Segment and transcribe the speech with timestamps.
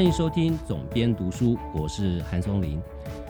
[0.00, 2.80] 欢迎收听总编读书，我是韩松林。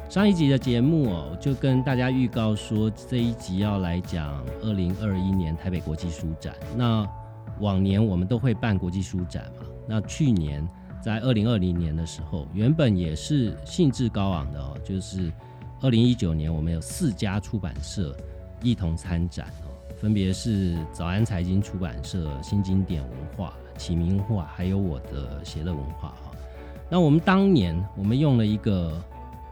[0.08, 6.54] 上一集的节目哦，就跟大家预告说，这一集要来讲二零二一年台北国际书展。
[6.76, 7.04] 那
[7.58, 10.64] 往年我们都会办国际书展嘛，那去年
[11.02, 15.28] 在二零二零年的时候，原本也是兴致高昂的哦，就是
[15.80, 18.16] 二零一九年我们有四家出版社
[18.62, 26.29] 一同参展哦，分别是早安财经出版社、新经典文化、启明文化，还有我的写乐文化哈。
[26.90, 29.02] 那我们当年我们用了一个。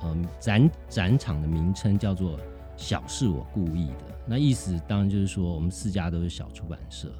[0.04, 2.38] 嗯，展展场的名称叫做
[2.78, 7.12] “小是我故意的”，那意思当然就是说，我们四家都是小出版社，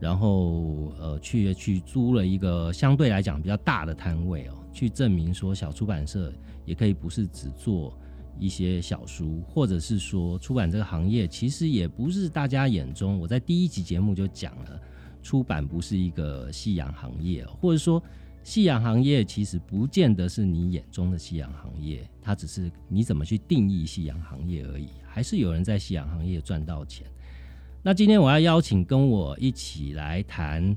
[0.00, 6.32] 然后呃，去去租了一个相对来讲比较大的摊位哦，去证明说小出版社
[6.64, 7.92] 也可以不是只做
[8.38, 14.80] 一些小书，或者是说出版这个行业其实也不是大家眼中，我在第一集节目就讲了，
[15.22, 18.02] 出版不是一个夕阳行业，或者说。
[18.48, 24.88] 夕阳行业其实不见得是你眼中的夕阳行业，它只是你怎么去定义夕阳行业而已。
[25.06, 27.06] 还是有人在夕阳行业赚到钱。
[27.82, 30.74] 那今天我要邀请跟我一起来谈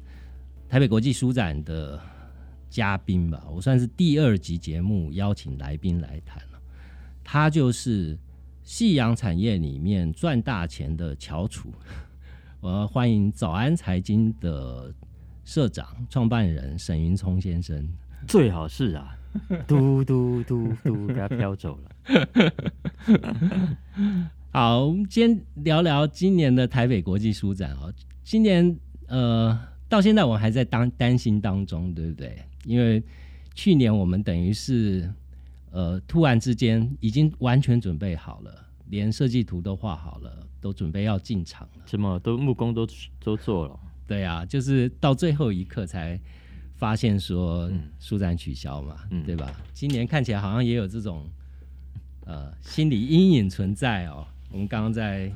[0.68, 1.98] 台北国际书展的
[2.70, 6.60] 嘉宾吧，我算是第二集节目邀请来宾来谈了。
[7.24, 8.20] 他就是
[8.64, 11.74] 夕阳产业里面赚大钱的翘楚。
[12.60, 14.94] 我要欢迎早安财经的。
[15.44, 17.88] 社长、创办人沈云聪先生，
[18.28, 19.18] 最好是啊，
[19.68, 21.92] 嘟嘟嘟嘟，给他飘走了。
[24.52, 27.92] 好，我们先聊聊今年的台北国际书展哦。
[28.24, 32.38] 今年呃，到现在我们还在当担心当中，对不对？
[32.66, 33.04] 因为
[33.56, 35.12] 去年我们等于是
[35.72, 38.54] 呃，突然之间已经完全准备好了，
[38.90, 42.88] 连设计图都画好了，都准备要进场了，什么都木工都
[43.24, 43.80] 都做了。
[44.12, 46.20] 对啊，就是到最后一刻才
[46.76, 49.50] 发现说书展取消嘛，对吧？
[49.74, 51.26] 今年看起来好像也有这种
[52.26, 54.28] 呃心理阴影存在哦。
[54.52, 55.32] 我们刚刚在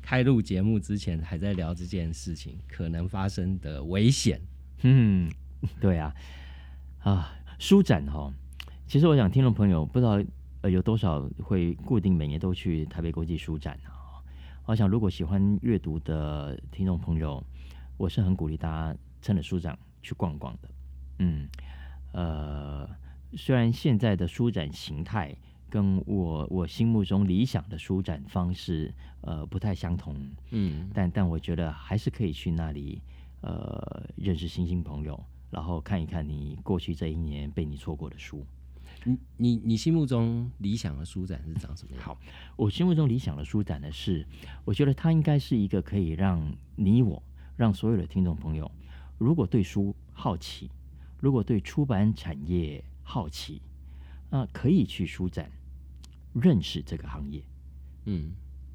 [0.00, 4.40] 开录节目之前还在聊这件事情可能发生的危险。
[4.82, 5.28] 嗯，
[5.80, 6.14] 对啊，
[7.00, 8.32] 啊，书展哈，
[8.86, 10.22] 其实我想听众朋友不知道
[10.60, 14.22] 呃有多少会固定每年都去台北国际书展啊。
[14.66, 17.44] 我想如果喜欢阅读的听众朋友。
[18.02, 20.68] 我是很鼓励大家趁着书展去逛逛的，
[21.20, 21.48] 嗯，
[22.10, 22.88] 呃，
[23.36, 25.32] 虽然现在的书展形态
[25.70, 30.16] 跟我我心目中理想的书展方式呃不太相同，
[30.50, 33.00] 嗯，但但我觉得还是可以去那里
[33.40, 38.44] 呃认识新新朋友，然后看一看你过去这一年被你错过的书。
[39.04, 42.04] 你你你心目中理想的书展是长什么样？
[42.04, 42.18] 好，
[42.56, 44.26] 我心目中理想的书展呢是，
[44.64, 47.22] 我觉得它应该是一个可以让你我。
[47.56, 48.70] 让所有的听众朋友，
[49.18, 50.70] 如果对书好奇，
[51.20, 53.60] 如果对出版产业好奇，
[54.30, 55.50] 啊，可以去书展
[56.32, 57.42] 认识这个行业。
[58.06, 58.32] 嗯，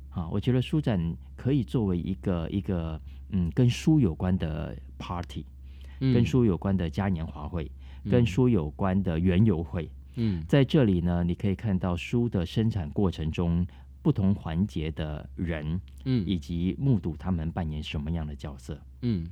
[0.09, 5.45] 好，我觉得书展可以作为一个一个嗯，跟书有关的 party，
[5.99, 7.69] 跟书有关的嘉年华会，
[8.09, 9.89] 跟书有关的园游会。
[10.15, 13.65] 嗯，在这里呢，你可以看到书的生产过程中。
[14.01, 19.27] 不同环节的人，嗯，以及目睹他们扮演什么样的角色，嗯，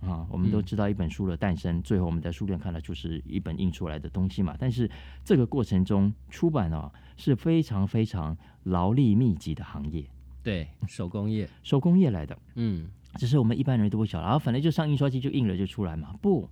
[0.00, 4.54] 啊，我们都知道一本书的诞生，最后我们在书店看到就是一本印出来的东西嘛。
[4.58, 4.90] 但是
[5.24, 10.04] 这个过程中，出版啊是非常非常劳力密集的行业，
[10.42, 16.14] 对，手工业，手工业来的，嗯，只是我们一般人都不晓得，然后反正就上印刷机就印了就出来嘛。
[16.20, 16.48] 不，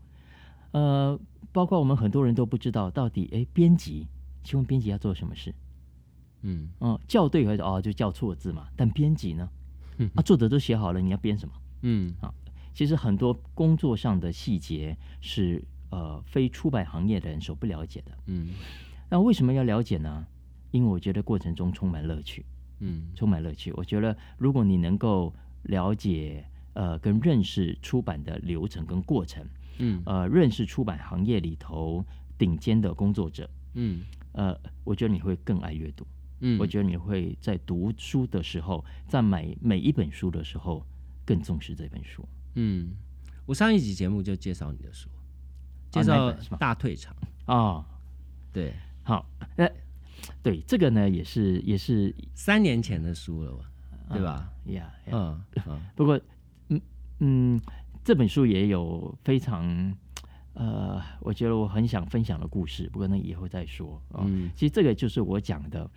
[0.71, 1.19] 呃，
[1.53, 4.06] 包括我们很多人都不知道到底，哎，编辑，
[4.43, 5.54] 请问编辑要做什么事？
[6.49, 9.49] 嗯哦，校对或者哦就叫错字嘛，但编辑呢？
[9.99, 11.55] 嗯啊，作者都写好了，你要编什么？
[11.83, 12.33] 嗯啊，
[12.73, 18.13] 其实很多工作上的细节是呃非出版行业的人所不了解的。
[18.27, 18.51] 嗯，
[19.10, 20.27] 那为什么要了解呢？
[20.71, 22.45] 因为我觉得过程中充满乐趣。
[22.81, 23.72] 嗯，充满乐趣。
[23.72, 26.45] 我觉得如果你能够了解
[26.75, 29.45] 呃跟认识出版的流程跟过程，
[29.78, 32.04] 嗯呃认识出版行业里头
[32.37, 34.03] 顶尖的工作者，嗯
[34.33, 34.54] 呃，
[34.84, 36.07] 我觉得你会更爱阅读。
[36.41, 40.84] 嗯，我觉得你会在读书的时候，在买每一本书的时候，
[41.24, 42.27] 更重视这本书。
[42.54, 42.94] 嗯，
[43.47, 45.09] 我上一集节目就介绍你的书，
[45.91, 47.15] 介绍大退场
[47.47, 47.84] 啊。
[48.53, 49.68] 对，好，那
[50.42, 53.59] 对这个呢，也是也是三年前的书了，
[54.10, 54.53] 对吧？
[54.66, 55.41] 呀，嗯，
[55.94, 56.21] 不过，
[56.68, 56.80] 嗯
[57.21, 57.60] 嗯，
[58.04, 59.97] 这本书也有非常。
[60.59, 64.24] 呃，我觉得我很想分享的故事，不过那以后再说啊。
[64.54, 65.91] 其实这个就是我讲的，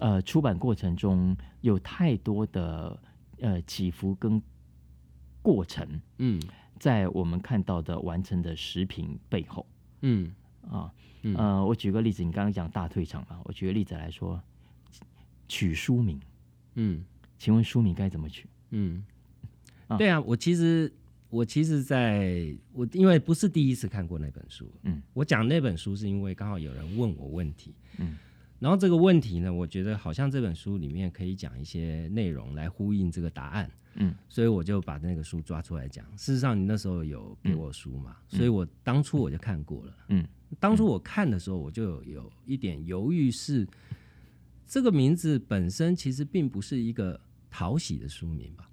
[0.00, 3.00] 呃，出版过程中有太多的
[3.40, 4.42] 呃起伏跟
[5.40, 6.40] 过程，嗯，
[6.78, 9.66] 在我们看到的完成的食品背后，
[10.02, 10.34] 嗯，
[10.70, 10.92] 啊。
[11.36, 14.38] 呃，我举个例子，你刚刚讲大退场嘛，我举个例子来说，
[15.48, 16.20] 取书名，
[16.74, 17.02] 嗯，
[17.38, 18.46] 请问书名该怎么取？
[18.68, 19.02] 嗯，
[19.96, 20.92] 对啊，我其实
[21.30, 28.18] 我其实在我因为不是第一次看过那本书，嗯，我讲那本书是因为刚好有人问我问题，嗯。
[28.64, 36.02] 然后这个问题呢，我觉得好像这本书里面可以讲一些内容来呼应这个答案，嗯，所以我就把那个书抓出来讲。
[36.16, 40.26] 事实上，你那时候有给我书嘛，所以我当初我就看过了，嗯，
[40.58, 43.68] 当初我看的时候，我就有一点犹豫，是
[44.66, 47.20] 这个名字本身其实并不是一个
[47.50, 48.66] 讨喜的书名吧？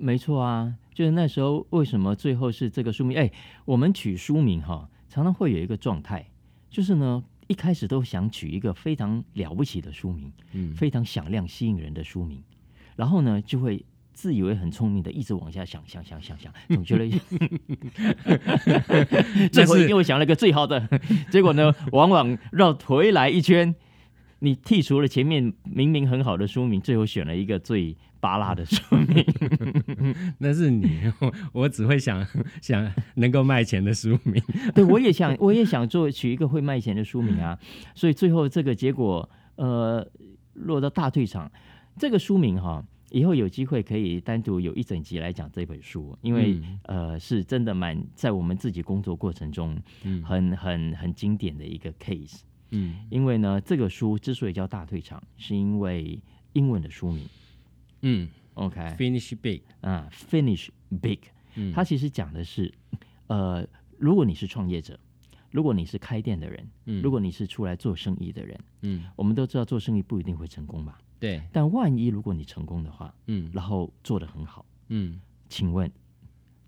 [0.00, 3.16] 没错啊，就是那时候为什么最后是这个书名？
[3.16, 3.32] 哎，
[3.66, 6.28] 我们取书名哈，常常会有一个状态，
[6.68, 7.22] 就是呢。
[7.50, 12.40] 一开始都想取一个非常了不起的书名，嗯，非常响亮、吸引人的书名，
[12.94, 17.08] 然后呢，就会自以为很聪明的一直往下想，想，想，想，想，总觉得
[19.50, 20.88] 最后给我想了个最好的，
[21.28, 23.74] 结果呢，往往绕回来一圈，
[24.40, 27.96] 你剔除了前面明明很好的书名，最后选了一个最。
[28.22, 29.24] 巴拉的书名，
[30.40, 30.86] 那是你，
[31.54, 32.22] 我只会想
[32.60, 34.34] 想能够卖钱的书名。
[34.74, 37.58] 对，我也想，我也想做取一个会卖钱的书名啊。
[37.94, 39.26] 所以最后这个结果，
[39.56, 40.06] 呃，
[40.52, 41.50] 落到大退场。
[41.96, 52.40] 这个书名哈，以后有机会可以单独有一整集来讲这本书，因为呃，是真的蛮在我们自己工作过程中，嗯，很很很经典的一个 case。
[52.70, 56.20] 嗯，因为呢，这个书之所以叫大退场，是因为
[56.52, 57.26] 英文的书名。
[58.02, 60.68] 嗯，OK，Finish big 啊，Finish
[61.02, 61.18] big，
[61.56, 62.72] 嗯，它其实讲的是，
[63.26, 63.66] 呃，
[63.98, 64.98] 如果你是创业者，
[65.50, 70.98] 如果你是开店的人，嗯，如果你是出来做生意的人，嗯，我们都知道做生意不一定会成功吧？
[71.18, 71.42] 对。
[71.52, 75.90] 但万一如果你成功的话，嗯，然后做的很好，嗯，请问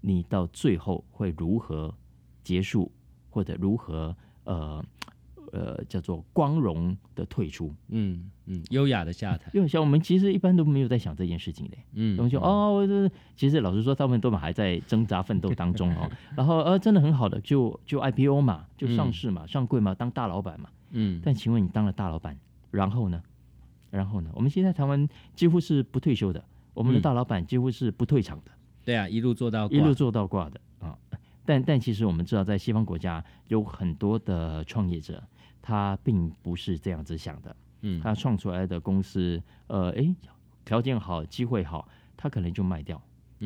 [0.01, 1.95] 你到最后会如何
[2.43, 2.91] 结束，
[3.31, 4.85] 或者如何呃？
[5.53, 9.51] 呃，叫做光荣的退出，嗯嗯，优雅的下台。
[9.53, 12.87] 因为像我们其实一般都没有在想这件事情的，嗯，我们就哦，
[13.37, 16.11] 其实老实说，他们都还在挣扎奋斗当中哦。
[16.35, 21.21] 然后呃，真的很好的，就就 IPO 嘛，就上市嘛，上柜嘛，当大老板嘛，嗯。
[21.23, 22.35] 但请问你当了大老板，
[22.71, 23.23] 然后呢？
[23.91, 24.31] 然后呢？
[24.33, 25.07] 我们现在台湾
[25.37, 28.51] 几乎是不退休的，我们的大老板几乎是不退场的。
[28.87, 30.97] 对啊，一路做到一路做到挂的啊。
[31.45, 35.23] 但但其实我们知道，在西方国家有很多的创业者。
[35.63, 40.15] 他并不是这样子想的，嗯，他创出来的公司，呃，哎，
[40.65, 43.01] 条件好，机会好，他可能就卖掉，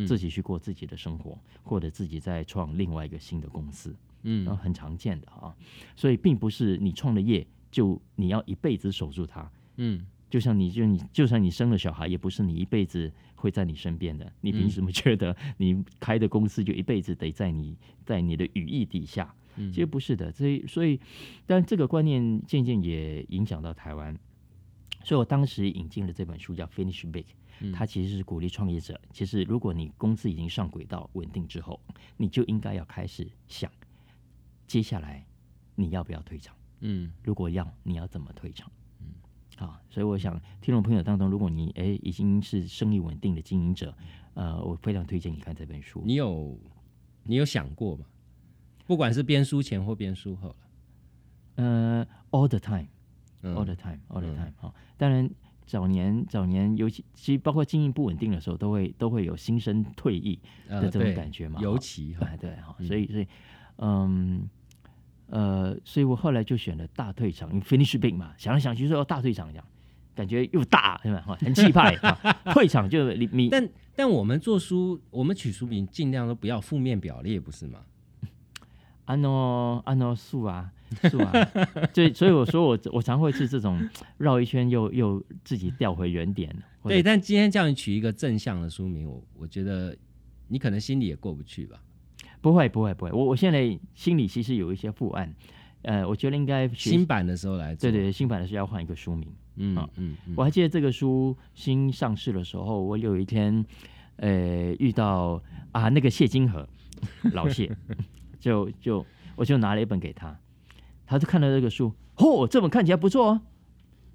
[0.06, 5.54] 自己去过自己的生活，或者自己再创另外一个新的公司，嗯，然后很常见的啊，
[5.94, 19.34] 所以并不是你创了业就你要一辈子守住它，嗯，就像你就你就算你生了小孩，也不是你一辈子会在你身边的，你凭什么觉得你开的公司就一辈子得在你在你的羽翼底下？
[19.56, 21.00] 其实不是的，所以所以，
[21.46, 24.18] 但这个观念渐渐也影响到台湾，
[25.02, 27.24] 所以我当时引进了这本书叫《Finish Big》，
[27.72, 29.00] 它其实是鼓励创业者。
[29.12, 31.80] 其实如果你公司已经上轨道稳定之后，
[32.16, 33.70] 你就应该要开始想，
[34.66, 35.26] 接下来
[35.74, 36.54] 你要不要退场？
[36.80, 38.70] 嗯，如果要，你要怎么退场？
[39.00, 39.06] 嗯，
[39.56, 43.96] 好，所以我想听众朋友当中，如果你哎已经是生意稳定的经营者，
[44.34, 46.02] 呃，我非常推荐你看这本书。
[46.04, 46.60] 你有
[47.22, 48.04] 你有想过吗？
[48.86, 50.56] 不管是编书前或编书后了，
[51.56, 54.52] 呃，all the time，all the time，all the time。
[54.58, 55.28] 哈，当然
[55.66, 60.38] 早年早年，尤其其实包括经营不稳定的时候，都会都会有新生退役
[60.68, 61.60] 的这种感觉嘛。
[61.60, 63.26] 尤其哈，对哈，所以所以
[63.78, 64.48] 嗯
[65.28, 69.64] 呃，所以我后来就选了大退场，因为 finish big 嘛，想来想去说大退场，这样
[70.14, 71.36] 感觉又大，对吧？
[71.40, 72.32] 很气派啊。
[72.54, 77.80] 退场就你你，但但我们做书，我们取书名尽量都不要负面表列，不是吗？
[79.06, 80.70] 安诺安诺树啊
[81.10, 81.32] 树啊，
[81.94, 83.80] 所以所以我说我我常会是这种
[84.18, 86.54] 绕一圈又又自己掉回原点。
[86.84, 89.96] 对，但今天叫你取一个正向的书名，我我觉得
[90.48, 91.80] 你可能心里也过不去吧？
[92.40, 95.34] 不会不会不会，我我现在心里其实有一些负案。
[95.82, 99.28] 呃，我觉得应该新版的时候来，对对，新版的时候要换一个书名。
[99.56, 103.64] 嗯嗯，我还记得这个书新上市的时候，我有一天
[104.16, 105.40] 呃遇到
[105.72, 106.68] 啊那个谢金河
[107.32, 107.70] 老谢。
[108.46, 110.38] 就就我就拿了一本给他，
[111.04, 113.40] 他就看到这个书，嚯，这本看起来不错哦。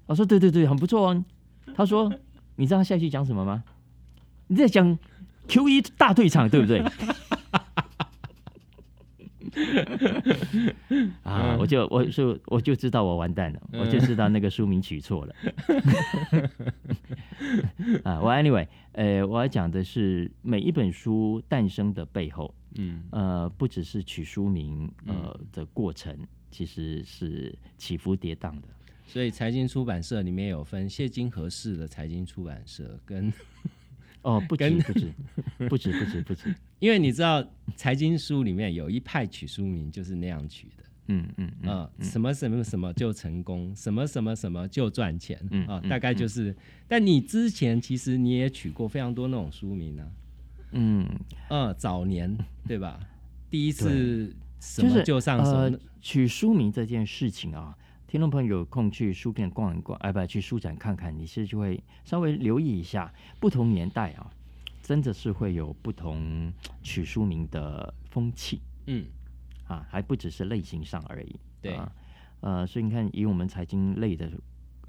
[0.06, 1.24] 我说对对对，很不错哦。
[1.74, 2.10] 他说，
[2.56, 3.62] 你知道他下去讲什么吗？
[4.46, 4.98] 你在讲
[5.48, 6.82] Q 一大队场，对不对？
[11.24, 15.34] 啊，我就我就我就知道我完蛋了，我就知道那个书名取错了。
[18.02, 22.54] 啊，我 anyway，呃，我要讲的是每一本书诞生的背后。
[22.76, 26.16] 嗯，呃，不只是取书名，呃的过程
[26.50, 28.68] 其实是起伏跌宕的。
[29.06, 33.32] 所以财经出版社里面有分谢金河式的财经出版社跟
[34.22, 35.12] 哦，不止不止
[35.68, 37.44] 不止不止不止， 因为你知道
[37.76, 40.84] 财经书里面有一派取书名就是那样取的。
[41.08, 45.36] 嗯嗯嗯，什么什么什么就成功，什么什么什么就赚钱
[45.66, 46.54] 啊，大概就是。
[46.86, 50.08] 但你之前其实你也取过非常多那种书名呢，
[50.72, 51.08] 嗯
[51.48, 52.36] 呃，早年
[52.66, 52.98] 对吧？
[53.50, 57.76] 第一次什么就上手，取书名这件事情啊，
[58.06, 64.30] 听众朋友有空去书店逛一逛，哎不，去书展看看，你是就会稍微留意一下，不同年代啊，
[64.82, 66.52] 真的是会有不同
[66.82, 69.06] 取书名的风气，嗯。
[69.68, 71.90] 啊，还不只是类型上而已，对啊，
[72.40, 74.30] 呃，所以你看，以我们财经类的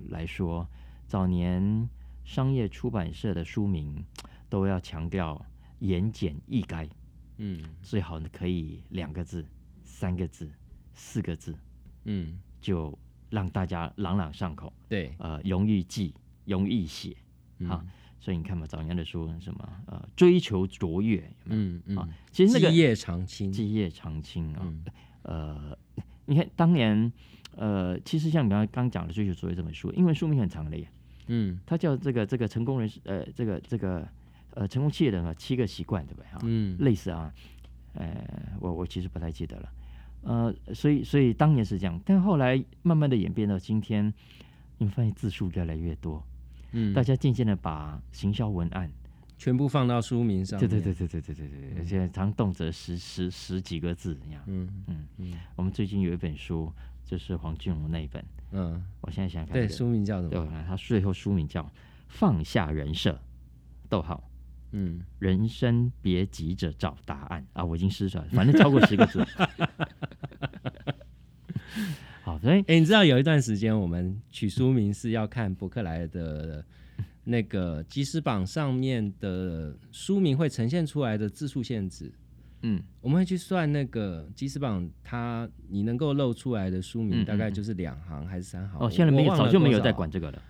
[0.10, 0.68] 来说，
[1.08, 1.88] 早年
[2.26, 4.04] 商业出版社的书名
[4.50, 5.46] 都要强调
[5.84, 6.88] 言简意赅，
[7.38, 9.46] 嗯，最好呢可以两个字、
[9.84, 10.50] 三个字、
[10.94, 11.54] 四个字，
[12.06, 12.98] 嗯，就
[13.30, 16.14] 让大家朗朗上口，对，呃，容易记、
[16.46, 17.16] 容易写，
[17.68, 17.86] 啊。
[18.18, 21.98] 所以你看嘛，早年的书什么呃，追求卓越，嗯嗯。
[21.98, 24.74] 啊，其实那个基业长青，基业长青啊，
[25.24, 25.78] 呃，
[26.26, 27.12] 你看当年
[27.58, 30.88] 呃，其实像你刚刚讲的《追求卓越》这本书，英文书名很长的耶，
[31.28, 34.08] 嗯，它叫这个这个成功人士呃，这个这个
[34.56, 36.40] 呃，成功企业的呢七个习惯对不对啊？
[36.44, 37.34] 嗯，类似啊，
[37.94, 38.26] 呃，
[38.60, 39.70] 我我其实不太记得了，
[40.22, 44.14] 呃，所以所以当年是这样，但后来慢慢的演变到今天，
[44.78, 46.24] 你发现字数越来越多。
[46.72, 48.92] 嗯，大家渐渐的把行销文案
[49.38, 54.42] 全部放到书名上，对对对对对对对对，而且常动辄十十十几个字一样。
[54.48, 56.72] 嗯嗯嗯，我们最近有一本书，
[57.06, 58.24] 就是黄俊荣那一本。
[58.52, 60.30] 嗯，我现在想想，对，书名叫什么？
[60.30, 61.62] 对，他最后书名叫
[62.08, 63.12] 《放下人设》，
[63.90, 64.24] 逗号，
[64.74, 69.24] 嗯，人生别急着找答案啊，我已经失传，反正超过十个字。
[72.24, 76.66] 好，所以哎，你知道有一段时间我们取书名是要看博客来的
[77.24, 82.12] 那个即时榜上面的书名会呈现出来的字数限制。
[82.62, 88.80] 嗯，我们会去算那个即时榜，它你能够露出来的书名大概就是两行还是三行？
[88.80, 90.42] 哦，现在没有，早就没有在管这个了。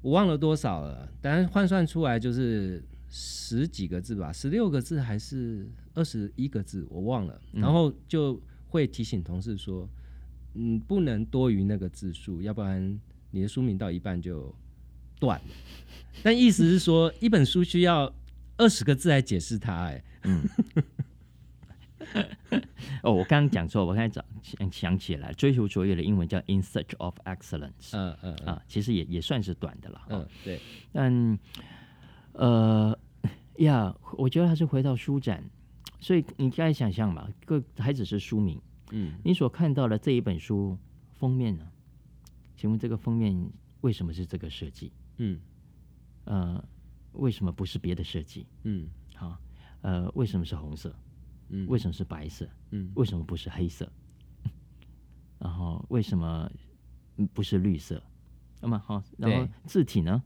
[0.00, 7.40] 我忘了多少了，但是换算出来就是十几个字吧，十六个字还是二十一个字，我忘了。
[7.52, 9.88] 然后就会提醒同事说。
[10.54, 12.98] 嗯，不能多于那个字数，要不然
[13.30, 14.52] 你的书名到一半就
[15.20, 15.46] 断了。
[16.22, 18.12] 但意思是说，一本书需要
[18.56, 19.84] 二十个字来解释它。
[19.84, 20.42] 哎，嗯。
[23.04, 27.90] 哦，我刚刚讲错，我刚才想想起来，追求卓越的英文叫 In Search of Excellence。
[27.92, 30.02] 嗯嗯啊，其实也也算是短的了。
[30.08, 30.58] 嗯，对。
[30.92, 31.38] 但
[32.38, 32.96] 呃
[33.58, 35.42] 呀，我觉得还是回到书展，
[36.00, 38.60] 所以你该想象嘛，个还只是书名。
[38.92, 40.78] 嗯，你所看到的这一本书
[41.18, 41.68] 封面呢？
[42.56, 43.36] 请问这个封面
[43.82, 44.92] 为什么是这个设计？
[45.18, 45.38] 嗯，
[46.24, 46.64] 呃，
[47.12, 48.46] 为什么不是别的设计？
[48.62, 49.36] 嗯，好，
[49.82, 50.94] 呃，为什么是红色？
[51.50, 52.48] 嗯，为什么是白色？
[52.70, 53.90] 嗯，为什么不是黑色？
[55.38, 56.50] 然后为什么
[57.34, 58.02] 不是绿色？
[58.60, 60.22] 那么好，然后字体呢？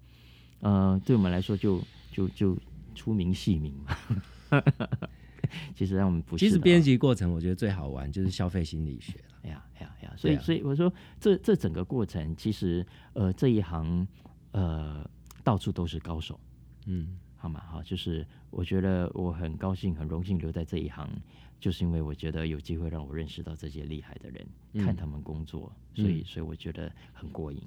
[0.60, 1.80] 呃，对我们来说就
[2.12, 2.56] 就就
[2.94, 4.62] 出名戏名嘛。
[5.74, 6.38] 其实让我们不。
[6.38, 9.38] 其实编辑过程，我觉得最好玩就是消费心理学了。
[9.42, 14.06] 哎呀，哎呀，哎呀，所以，所以我说，这这整个过程，其实，呃，这一行，
[14.52, 15.04] 呃，
[15.42, 16.38] 到处都是高手。
[16.86, 21.10] 嗯，好嘛，好，就是我觉得我很高兴、很荣幸留在这一行，
[21.58, 24.46] 就是因为我觉得有机会让我认识到这些厉害的人，
[24.84, 27.60] 看他们工作，所以，所以我觉得很过瘾。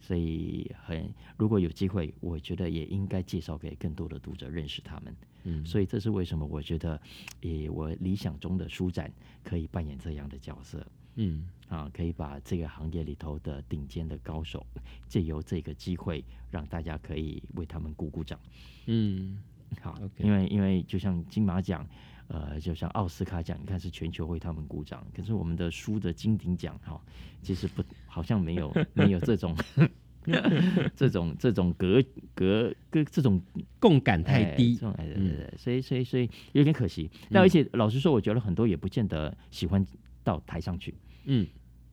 [0.00, 5.14] 所以很，如果有机会，我觉得也应该介绍给更多的读者认识他们。
[5.44, 7.00] 嗯，所以这是为什么我觉得，
[7.42, 9.12] 诶，我理想中的书展
[9.44, 10.84] 可以扮演这样的角色。
[11.16, 14.66] 嗯，啊，可以把这个行业里头的顶尖的高手，
[15.08, 18.38] 借由这个机会，让大家可以为他们鼓鼓掌。
[18.86, 19.38] 嗯，
[19.80, 21.86] 好，因为因为就像金马奖。
[22.32, 27.00] 呃，就像奥斯卡奖，你看是全球为他们鼓掌，可是我们的书的金鼎奖哈，
[27.42, 29.52] 其实不好像没有没有这种
[30.94, 32.00] 这种这种格
[32.32, 33.42] 格格这种
[33.80, 37.10] 共感太低，对对对，所以所以所以有点可惜。
[37.30, 39.84] 那而且老实说，我觉得很多也不见得喜欢
[40.22, 40.94] 到台上去，
[41.24, 41.44] 嗯，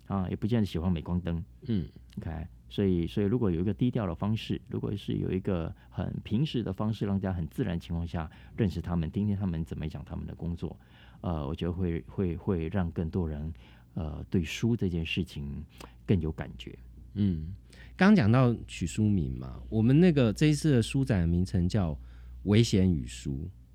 [0.05, 2.29] 啊，也不见得喜欢镁光灯，嗯，OK。
[2.69, 10.77] 所以，所以如果有一个低调的方式，如果是有一个很平时的方式，让大家很自然情况下认识他们，听听他们怎么讲他们的工作，
[11.21, 13.53] 呃，我觉得会会会让更多人
[13.93, 15.63] 呃对书这件事情
[16.05, 16.77] 更有感觉。
[17.13, 17.47] 嗯，
[17.95, 21.93] 刚讲到取书名嘛，我们那个这一次的书展的名称叫
[22.43, 23.31] 《危险与书》，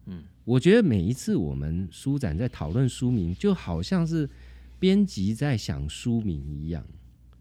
[0.06, 4.28] 嗯，我觉得每一次我们书展在讨论书名，就好像是
[4.78, 6.86] 编辑在想书名一样，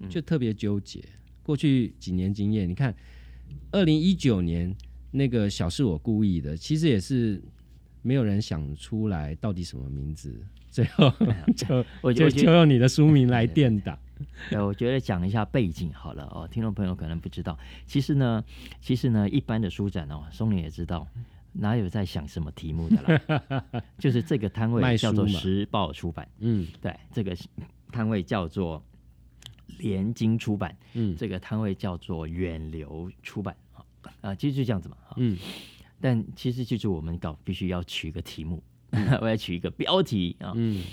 [0.09, 1.03] 就特别纠结。
[1.43, 2.95] 过去几年经验，你看，
[3.71, 4.75] 二零一九年
[5.11, 7.41] 那个小是我故意的，其实也是
[8.01, 10.33] 没有人想出来到底什么名字，
[10.69, 11.11] 最后
[11.57, 13.97] 就我就就用你的书名来垫档。
[14.49, 18.43] 对，我觉得讲一下背景好了哦，听众朋友可能不知道，其实呢，
[18.79, 21.07] 其实呢，一般的书展哦，松林也知道。
[21.53, 23.83] 哪有在想什么题目的啦？
[23.99, 27.35] 就是这个摊位叫做时报出版，嗯，对，这个
[27.91, 28.81] 摊位叫做
[29.81, 33.83] 联经出版，嗯，这个摊位叫做远流出版啊，
[34.21, 35.37] 啊，其实就这样子嘛，嗯，
[35.99, 38.63] 但其实就是我们搞必须要取一个题目，
[39.19, 40.83] 我要取一个标题啊，嗯，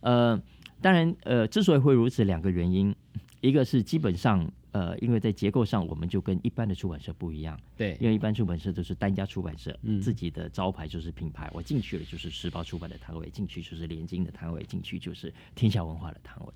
[0.00, 0.42] 呃，
[0.80, 2.94] 当然，呃，之所以会如此，两个原因，
[3.40, 4.50] 一个是基本上。
[4.72, 7.60] 呃，因为在结构上，我们就跟一般的出版社不一样。
[7.76, 11.50] 对，因为一般出版社都是单家出版社，自己的招牌就是品牌。
[11.52, 16.52] 我进去了就是时报出版的摊位，进去就是联经的摊位，进去就是天下文化的摊位。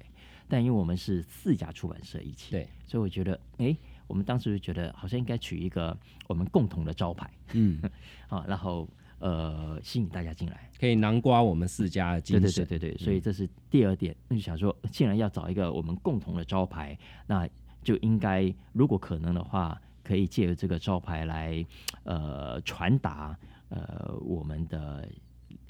[0.49, 3.77] 但因为我们是四家出版社一起，对，所以我觉得，哎，
[4.07, 5.97] 我们当时就觉得好像应该取一个
[6.29, 7.81] 我们共同的招牌，嗯，
[8.29, 8.89] 啊，然后
[9.19, 12.65] 呃，吸引大家进来，可以囊括我们四家的精神。
[12.67, 14.15] 对对对对对，所以这是第二点。
[14.29, 17.49] 那就想说，既然要找一个我们共同的招牌，那
[17.83, 21.65] 就应该，如果可能的话，可以借由这个招牌来，
[22.05, 23.37] 呃，传达
[23.71, 25.09] 呃我们的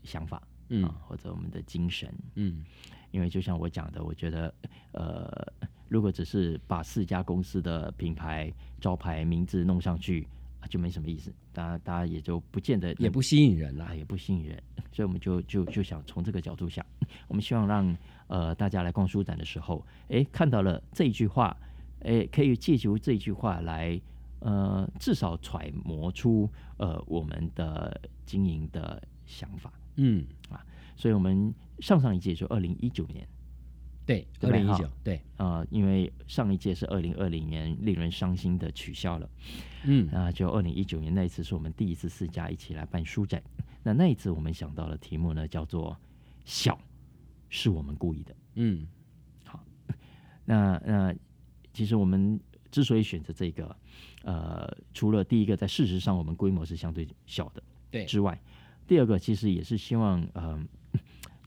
[0.02, 2.64] 想法，嗯，或者我们的精神，嗯，
[3.16, 4.52] 因为就像我讲的，我觉得，
[4.92, 5.26] 呃，
[5.88, 10.28] 如果只是把四家公司的品牌招牌名字弄上去，
[10.68, 16.84] 就没什么意思，大家大家也就不见得，也不吸引人啦，也不吸引人，所以我们就就就想从这个角度想，
[17.26, 17.96] 我们希望让
[18.26, 21.56] 呃大家来逛书展的时候，哎，看到了这一句话。
[22.00, 23.98] 诶，可以借由这一句话来，
[24.40, 30.24] 呃，至少揣摩出呃我们的经营的想法，嗯。
[30.50, 30.62] 啊，
[30.94, 33.26] 所以我们上上一届就二零一九年，
[34.04, 39.30] 对，二零一九，对，啊，因为上一届是二零二零年，令人伤心的取消了，
[39.84, 40.08] 嗯。
[40.10, 43.42] 啊，就二零一九年那一次是我们第一次四家一起来办书展，
[43.82, 45.96] 那那一次我们想到的题目呢叫做
[46.44, 46.78] “小
[47.48, 48.86] 是我们故意的”，嗯，
[49.44, 49.64] 好，
[50.44, 51.14] 那那。
[51.72, 53.76] 其实我们之所以选择这个，
[54.22, 58.06] 呃，除了第一个在事实上我们规模是相对小的，对。
[58.06, 58.40] 之外，
[58.86, 60.58] 第二个其实也是希望呃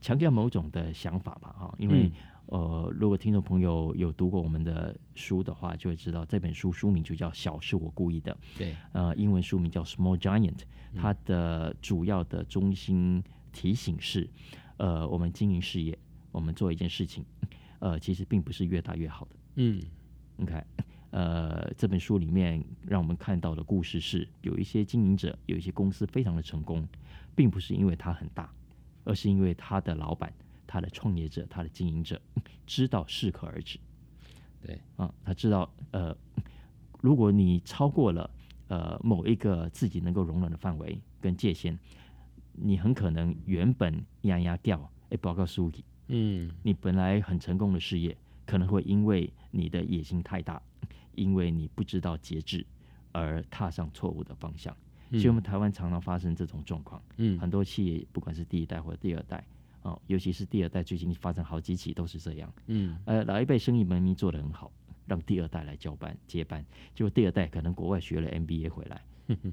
[0.00, 2.10] 强调某种的想法吧，哈，因为
[2.46, 10.56] 呃，如果听众朋友有读过我们的书的话，就会知道这本书书名就叫《小是我故意的》，对，呃，英文书名叫《Small Giant》，
[10.96, 14.28] 它的主要的中心提醒是，
[14.78, 15.96] 呃，我们经营事业，
[16.32, 17.24] 我们做一件事情，
[17.78, 19.80] 呃，其实并不是越大越好的，嗯。
[20.42, 20.64] ，OK，
[21.10, 26.88] 呃，这本书里面让我们看到的故事是，有一些经营者，有一些公司非常的成功，
[27.36, 28.50] 并不是因为它很大，
[29.04, 30.32] 而是因为他的老板、
[30.66, 32.20] 他的创业者、他的经营者
[32.66, 33.78] 知道适可而止。
[34.62, 36.16] 对，啊，他知道，呃，
[37.00, 38.30] 如果你超过了
[38.68, 41.78] 呃某一个自己能够容忍的范围跟界限，
[42.52, 48.16] 你很可能原本压压掉，哎，报告书记，嗯，你本来很成功的事业。
[48.46, 50.60] 可能会因为你的野心太大，
[51.14, 52.66] 因为你不知道节制，
[53.12, 54.76] 而踏上错误的方向。
[55.18, 57.02] 所以，我们台湾常常发生这种状况。
[57.16, 59.44] 嗯，很多企业不管是第一代或者第二代，
[59.82, 62.52] 哦，尤其是第二代，最近发生好几起都是这样。
[62.66, 64.70] 嗯，呃，老一辈生意明明做得很好，
[65.06, 69.02] 让第二代来交班接班，结果第二代可能国外学了 MBA 回来，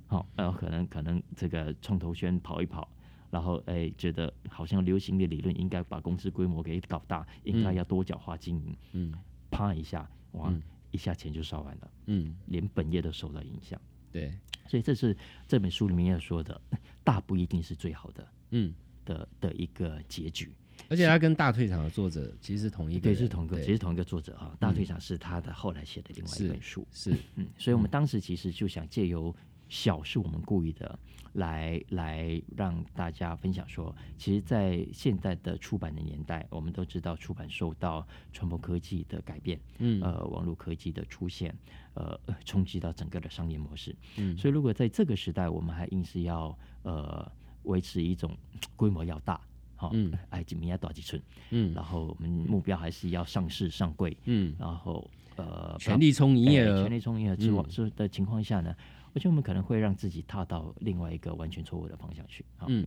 [0.08, 2.88] 好，然后可能可能这个创投圈跑一跑。
[3.30, 8.74] 然后哎，觉得好像流行的理论应该把公司规模给搞大，应该要多角化经营。
[8.94, 9.14] 嗯，
[9.52, 10.50] 啪一下，哇，
[10.92, 11.92] 一下钱就烧完了。
[12.06, 13.80] 嗯，连本业都受到影响。
[14.14, 14.32] 对，
[14.68, 15.16] 所以这是
[15.48, 16.60] 这本书里面要说的，
[17.04, 18.28] 大不一定是最好的。
[18.52, 18.74] 嗯，
[19.06, 20.52] 的的一个结局。
[20.90, 24.56] 而且他跟大退场的作者其实是同一个，对，是同一个，其实同一个作者啊。
[24.60, 26.86] 大退场是他的后来写的另外一本书。
[26.92, 29.36] 是，嗯，所以我们当时其实就想借由。
[29.70, 30.98] 小是我们故意的，
[31.34, 41.54] 来来让大家分享说，其实，在现在的出版的年代，我们都知道出版受到传播科技的改变，嗯，呃，网络科技的出现，
[41.94, 47.30] 呃，冲击到整个的商业模式，嗯，所以如果在这个时代，我们还硬是要呃
[47.64, 48.36] 维持一种
[48.76, 49.40] 规模要大，
[49.76, 58.76] 好，嗯，哎，几米要多几寸，嗯，然后我们目标还是要上市上柜，嗯，然后呃，全力冲营业额，全力冲营业额之往之的情况下呢？
[59.14, 62.46] 我觉得我们可能会让自己踏到另外一个完全错误的方向去。
[62.68, 62.86] 嗯，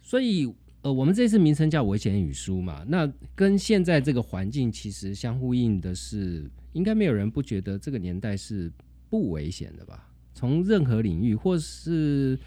[0.00, 8.72] 所以呃，我们这次名称叫危险与书嘛，那跟现在这个环境其实相呼应的是，应该没有人不觉得这个年代是
[9.10, 10.08] 不危险的吧？
[10.34, 12.38] 从任何领域，或是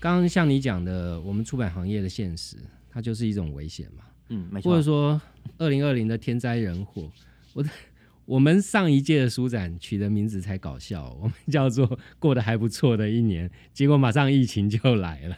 [0.00, 2.56] 刚刚像你讲的，我们出版行业的现实，
[2.88, 4.04] 它就是一种危险嘛。
[4.30, 4.72] 嗯，没错。
[4.72, 5.20] 或者说，
[5.58, 7.08] 二零二零的天灾人祸，
[7.54, 7.64] 我
[8.26, 15.36] 我们上一届的书展取的名字才搞笑， 我们叫做过得还不错的一年，结果马上疫情就来了。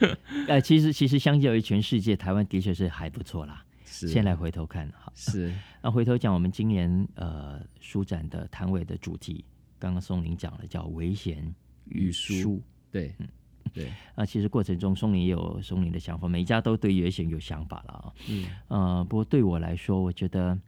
[0.48, 3.64] 呃，其实其实相较于全世界，台湾的确是还不错啦。
[3.86, 5.52] 是，先来回头看，好，是。
[5.82, 9.44] 那回头讲我们今年呃书展的摊位的主题，
[9.78, 11.54] 刚刚松林讲了，叫危险
[11.86, 12.62] 与书。
[12.90, 13.28] 对，嗯。
[13.72, 18.12] 对啊，其实过程中松林也有松林的想法，每一家都对危险有想法了啊。
[18.28, 20.58] 嗯，呃，不过对我来说，我觉得，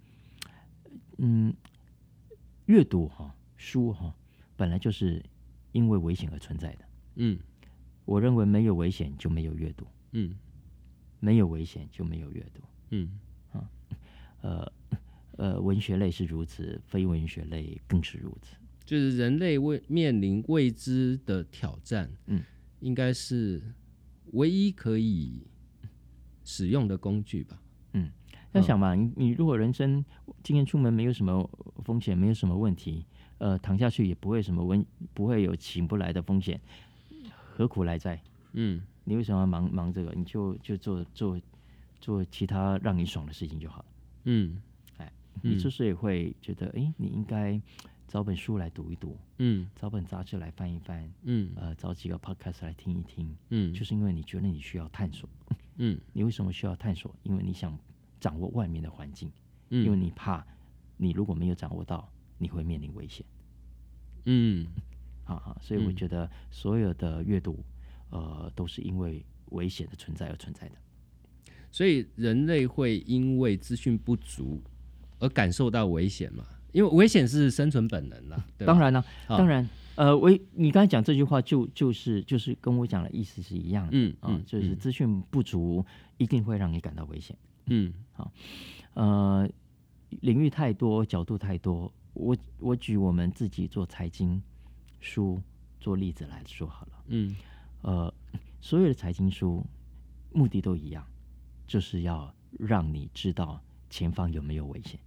[1.23, 1.55] 嗯，
[2.65, 4.15] 阅读哈书哈
[4.57, 5.23] 本来就是
[5.73, 6.85] 因为危险而存在的。
[7.17, 7.39] 嗯，
[8.07, 9.87] 我认为没有危险就没有阅读。
[10.13, 10.35] 嗯，
[11.21, 12.63] 没有危险就没有阅读。
[12.91, 13.21] 嗯，
[13.53, 13.71] 啊，
[14.41, 14.73] 呃
[15.37, 18.57] 呃，文学类是如此，非文学类更是如此。
[18.87, 22.11] 就是人类未面临未知的挑战。
[22.27, 22.43] 嗯。
[22.81, 23.63] 应该是
[24.33, 25.47] 唯一可以
[26.45, 27.61] 使用的工具吧。
[28.53, 30.05] 嗯，要想嘛，你你如果人生
[30.43, 31.49] 今天出门没有什么
[31.85, 33.05] 风险，没有什么问题，
[33.39, 34.85] 呃，躺下去也不会什么问，
[35.15, 36.61] 不会有醒不来的风险，
[37.33, 38.21] 何苦来哉？
[38.53, 40.13] 嗯，你为什么要忙忙这个？
[40.17, 41.41] 你就就做做
[42.01, 43.85] 做其他让你爽的事情就好了。
[44.25, 44.61] 嗯，
[44.99, 47.61] 哎，你是不是也会觉得，哎，你应该。
[48.11, 55.31] 找本书来读一读，嗯，找本杂志来翻一翻，嗯，呃，找几个 podcast 来听一听，嗯，就是因为你觉得你需要探索，
[55.77, 57.15] 嗯， 你为什么需要探索？
[57.23, 57.79] 因为你想
[58.21, 59.31] 掌握外面的环境，
[59.71, 60.47] 嗯，因为你怕
[60.97, 63.25] 你如果没有掌握到，你会面临危险，
[64.27, 64.67] 嗯，
[65.25, 67.59] 好 好，所以我觉得所有的阅读，
[68.11, 70.75] 呃，都是因为危险的存在而存在的，
[71.71, 74.61] 所以人类会因为资讯不足
[75.19, 76.45] 而感受到危险嘛？
[76.73, 85.85] 因为危险是生存本能了， 当然了，当然，呃，危，你刚才讲这句话就就是就是跟我讲的意思是一样的，嗯嗯，就是资讯不足
[86.17, 87.50] 一定会让你感到危险，嗯，
[88.13, 88.33] 好，
[88.95, 89.49] 呃，
[90.21, 94.43] 领域太多，角度太多，我我举我们自己做财经
[95.01, 95.41] 书
[95.79, 97.37] 做例子来说好了，嗯，
[97.83, 98.13] 呃，
[98.61, 99.65] 所有的财经书
[100.33, 101.07] 目的都一样，
[101.67, 104.99] 就是要让你知道前方有没有危险。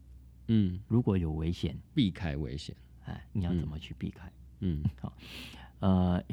[0.48, 4.32] 嗯，如果有危险，避开危险，哎，你要怎么去避开？
[4.60, 5.14] 嗯，好，
[5.80, 6.24] 呃，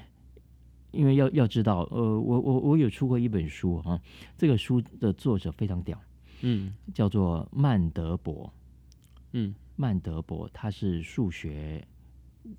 [0.92, 4.00] 因为要要知道，呃，我我我有出过一本书啊，
[4.36, 6.00] 这个书的作者非常屌，
[6.40, 8.52] 嗯，叫做曼德伯，
[9.32, 11.86] 嗯，曼德伯他是数学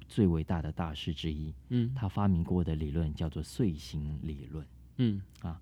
[0.08, 4.65] 最伟大的大师之一，嗯，他发明过的理论叫做碎形理论，
[4.98, 5.22] 嗯。
[5.41, 5.60] 啊。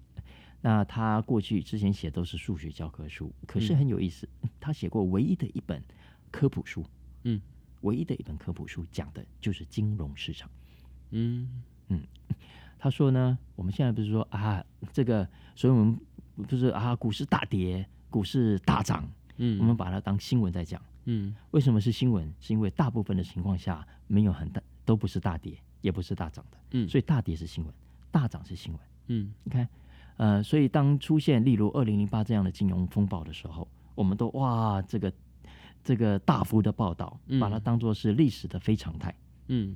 [0.61, 4.27] 那他过去之前写都是数学教科书，可是很有意思，
[4.59, 5.81] 他写过唯一的一本
[6.31, 6.85] 科普书，
[7.23, 7.41] 嗯，
[7.81, 10.49] 唯一的一本科普书讲的就是金融市场，
[11.11, 11.63] 嗯。
[11.87, 12.03] 嗯，
[12.77, 15.97] 他说呢，我们现在不是说啊，这个，所以我们
[16.47, 22.33] 不是啊，股市大跌，股市大涨，嗯，我们把它当新闻在讲，嗯，为什么是新闻？
[22.39, 27.73] 是因为大部分的情况下没有很大，都不是大跌，也不是大涨的，嗯，所以大跌是新闻，
[28.11, 29.67] 大涨是新闻，嗯，你看。
[30.17, 35.13] 呃，所以当出现例如二零零八这样的金融风暴的时候，我们都哇，这个
[35.81, 39.15] 这个大幅的报道，把它当做是历史的非常态。
[39.47, 39.73] 嗯，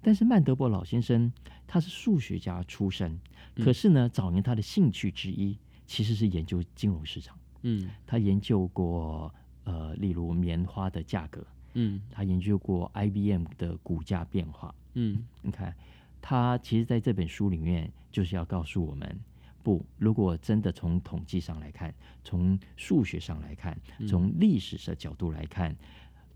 [0.00, 1.32] 但是曼德伯老先生
[1.66, 3.18] 他是数学家出身，
[3.56, 7.36] 可是呢，早年他的兴趣之一其实是研究金融市场。
[7.62, 9.32] 嗯，他研究过
[9.64, 11.44] 呃，例如棉花的价格。
[11.74, 14.74] 嗯，他研究过 IBM 的股价变化。
[14.94, 15.74] 嗯，你看，
[16.20, 19.18] 他其实在这本书里面就是要告诉我们。
[19.62, 21.94] 不，如果真的从统计上来看，
[22.24, 25.74] 从数学上来看，从历史的角度来看，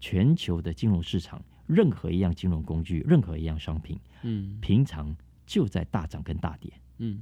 [0.01, 7.21] 全球的金融市场，任何一样金融工具，任何一样商品，嗯，平常就在大涨跟大跌，嗯，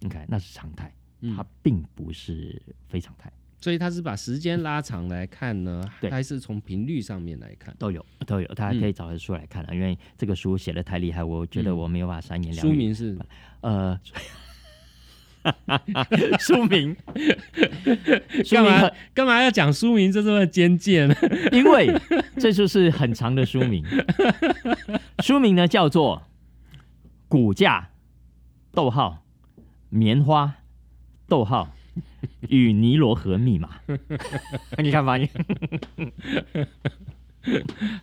[0.00, 0.92] 你看那是常态，
[1.36, 12.70] 它并不是非常态，所以它是把时间拉长来看呢，还是从频率上面来看，都有都有，大家可以找着书来看了，因为这个书写的太厉害，我觉得我没有办法三言两语。
[12.70, 13.18] 书名是
[13.60, 14.00] 呃。
[16.38, 16.94] 书名
[18.50, 18.90] 干嘛？
[19.14, 20.12] 干嘛要讲书名？
[20.12, 21.14] 就这么尖尖呢？
[21.50, 21.90] 因为
[22.36, 23.82] 这就是很长的书名。
[25.24, 26.24] 书名呢叫做
[27.26, 27.88] “骨架”，
[28.72, 29.24] 逗号，
[29.88, 30.56] 棉花，
[31.30, 31.66] 逗号，
[32.48, 33.70] 与尼罗河密码。
[34.82, 35.30] 你看吧，你。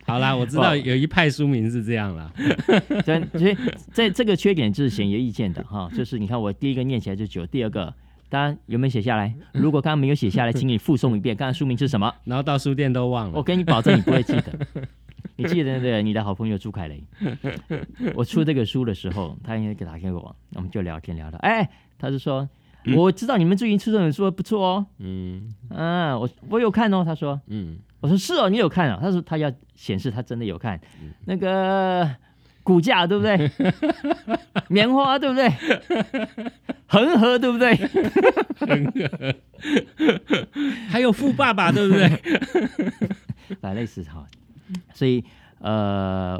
[0.04, 2.32] 好啦，我知道有一派书名是这样啦。
[3.06, 3.56] 所以
[3.92, 7.94] 在这个缺点就是显而易见的哈，就是你看我第一个念起来就九，第二个
[8.28, 9.32] 当然有没有写下来？
[9.52, 12.12] 如果刚刚没有写下来，请你复诵一遍，刚刚书名是什么？
[12.24, 13.32] 然后到书店都忘了。
[13.36, 14.86] 我跟你保证，你不会记得。
[15.36, 17.00] 你记得对你的好朋友朱凯雷，
[18.14, 22.48] 我出这个书的时候，他应该给打给我，我们就聊天聊到，哎，他就说，
[22.96, 28.98] 我知道你们最近出这本书不错哦，嗯嗯，我我有看哦，他说，嗯，我说是哦，你有看啊？
[29.00, 30.80] 他说他要显示他真的有看，
[31.26, 32.08] 那个。
[32.64, 33.50] 骨架对不对？
[34.68, 35.48] 棉花对不对？
[36.86, 37.74] 恒河对不对？
[38.58, 39.34] 恒河，
[40.90, 42.10] 还有富爸爸对不对？
[43.62, 44.26] 来类似哈，
[44.92, 45.24] 所以
[45.60, 46.38] 呃，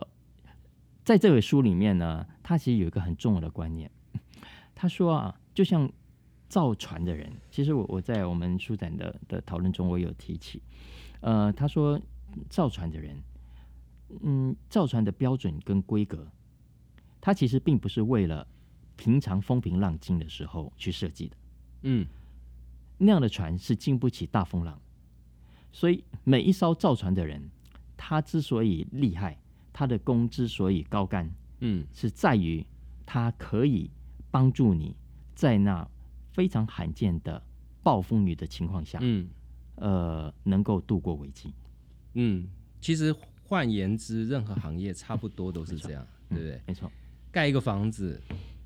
[1.03, 3.91] 在这本书里面呢，他其实有一个很重要的观念。
[4.75, 5.91] 他说啊，就像
[6.49, 10.63] 造船的人，其实我我在我们书展的的讨论中，我有提起。
[11.21, 12.01] 呃，他说
[12.49, 13.17] 造船的人。
[14.23, 16.27] 嗯，造船的标准跟规格，
[17.21, 18.49] 他其实并不是为了
[18.97, 21.37] 平常风平浪静的时候去设计的。
[21.83, 22.07] 嗯，
[22.97, 24.81] 那样的船是经不起大风浪，
[25.73, 27.51] 所以每一艘造船的人，
[27.99, 29.39] 他之所以厉害，
[29.75, 31.31] 他的功之所以高干，
[31.61, 32.65] 嗯，是在于
[33.05, 33.91] 他可以
[34.31, 34.97] 帮助你
[35.35, 35.87] 在那
[36.39, 37.43] 非常罕见的
[37.83, 39.29] 暴风雨的情况下，嗯，
[39.75, 41.53] 呃，能够度过危机。
[42.15, 42.47] 嗯，
[42.81, 43.13] 其实。
[43.49, 46.61] 换言之，任何行业差不多都是这样，对不对？
[46.67, 46.93] 没错，
[47.33, 48.21] 盖一个房子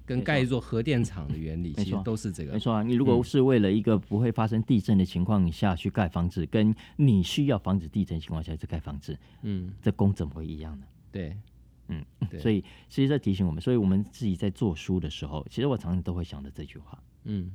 [0.04, 2.54] 跟盖一座核电厂的原理，其实都是这个。
[2.54, 10.84] 没错啊，你如果是为了一个不会发生地震的情况下去盖房子，跟你需要防止地震情况下去盖房子，嗯，这工怎么会一样呢？
[11.12, 11.36] 对，
[11.92, 17.52] 嗯，所以其实在提醒我们，所以我们自己在做书的时候，其实我常常都会想着这句话，嗯，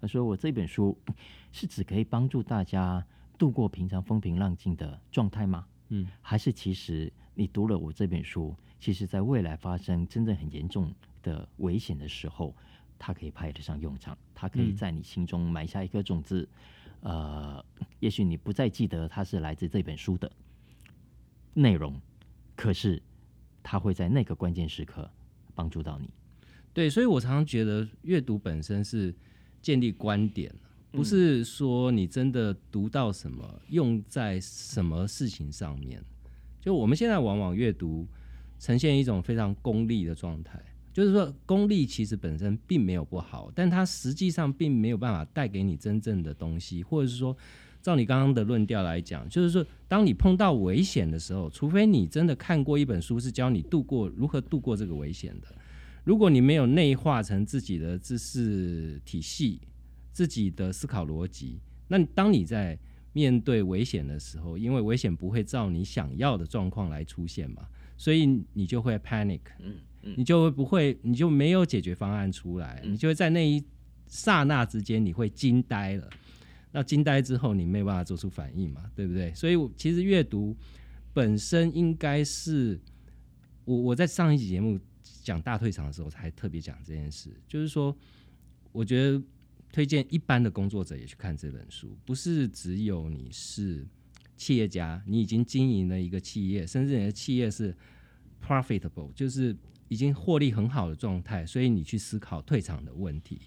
[0.00, 0.96] 他说我这本书
[1.52, 3.04] 是只可以帮助大家
[3.38, 5.66] 度过平常风平浪静的状态吗？
[5.88, 12.54] 嗯，还是其实你读了我这本书，其实在未来发生真正很严重的危险的时候，
[12.98, 16.48] 它可以派得上用场，它可以在你心中埋下一颗种子。
[17.02, 17.64] 呃，
[17.98, 20.30] 也许你不再记得它是来自这本书的
[21.54, 21.98] 内容，
[22.54, 23.02] 可是
[23.62, 25.10] 它会在那个关键时刻
[25.54, 26.08] 帮助到你。
[26.72, 29.14] 对，所以我常常觉得阅读本身是
[29.60, 30.54] 建立观点。
[30.92, 36.02] 不是说你真的读到什么，用在什么事情上面。
[36.60, 38.04] 就我们现在往往阅读
[38.58, 40.60] 呈现一种非常功利的状态，
[40.92, 47.36] 就是说功利其实本身并没有不好，但它实际上并没有办法带给你真正的东西，或者是说，
[47.82, 55.48] 照你刚刚的论调来讲，就是说，当你碰到危险的时候，除非你真的看过一本书是教你度过如何度过这个危险的，
[56.04, 59.60] 如果你没有内化成自己的知识体系。
[60.12, 62.76] 自己的思考逻辑，那当你在
[63.12, 67.62] 面对危险的时候，因为危险不会照你想要的状况来出现嘛，
[67.96, 73.64] 所以你就会 panic，嗯嗯，你就会不会，你就没有解决方案出来，你就会在那一
[74.08, 76.10] 刹那之间你会惊呆了，
[76.72, 79.32] 那惊呆之后你没有办法做出反应嘛，对不对？
[79.34, 80.56] 所以其实阅读
[81.12, 82.80] 本身应该是，
[83.64, 84.78] 我我在上一集节目
[85.22, 87.96] 讲大退场的时候才特别讲这件事，就是说，
[88.72, 89.22] 我觉得。
[89.72, 93.86] 推荐一般的工作者也去看这本书，不是只有你是
[94.36, 97.72] 企业家，你已经经营了一个企业，甚至你的企业是
[98.44, 99.56] profitable，就是
[99.86, 103.42] 已经获利很好的状态，所以你去思考退场的问题。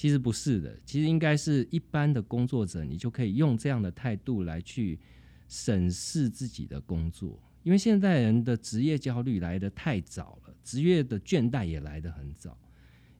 [0.00, 4.98] 其实不是的，其实应该是一般的工作者，你就可以用这样的态度来去
[5.46, 12.56] 审视自己的工作，因为现在人的职业焦虑来的太早了，职业的倦怠也来得很早。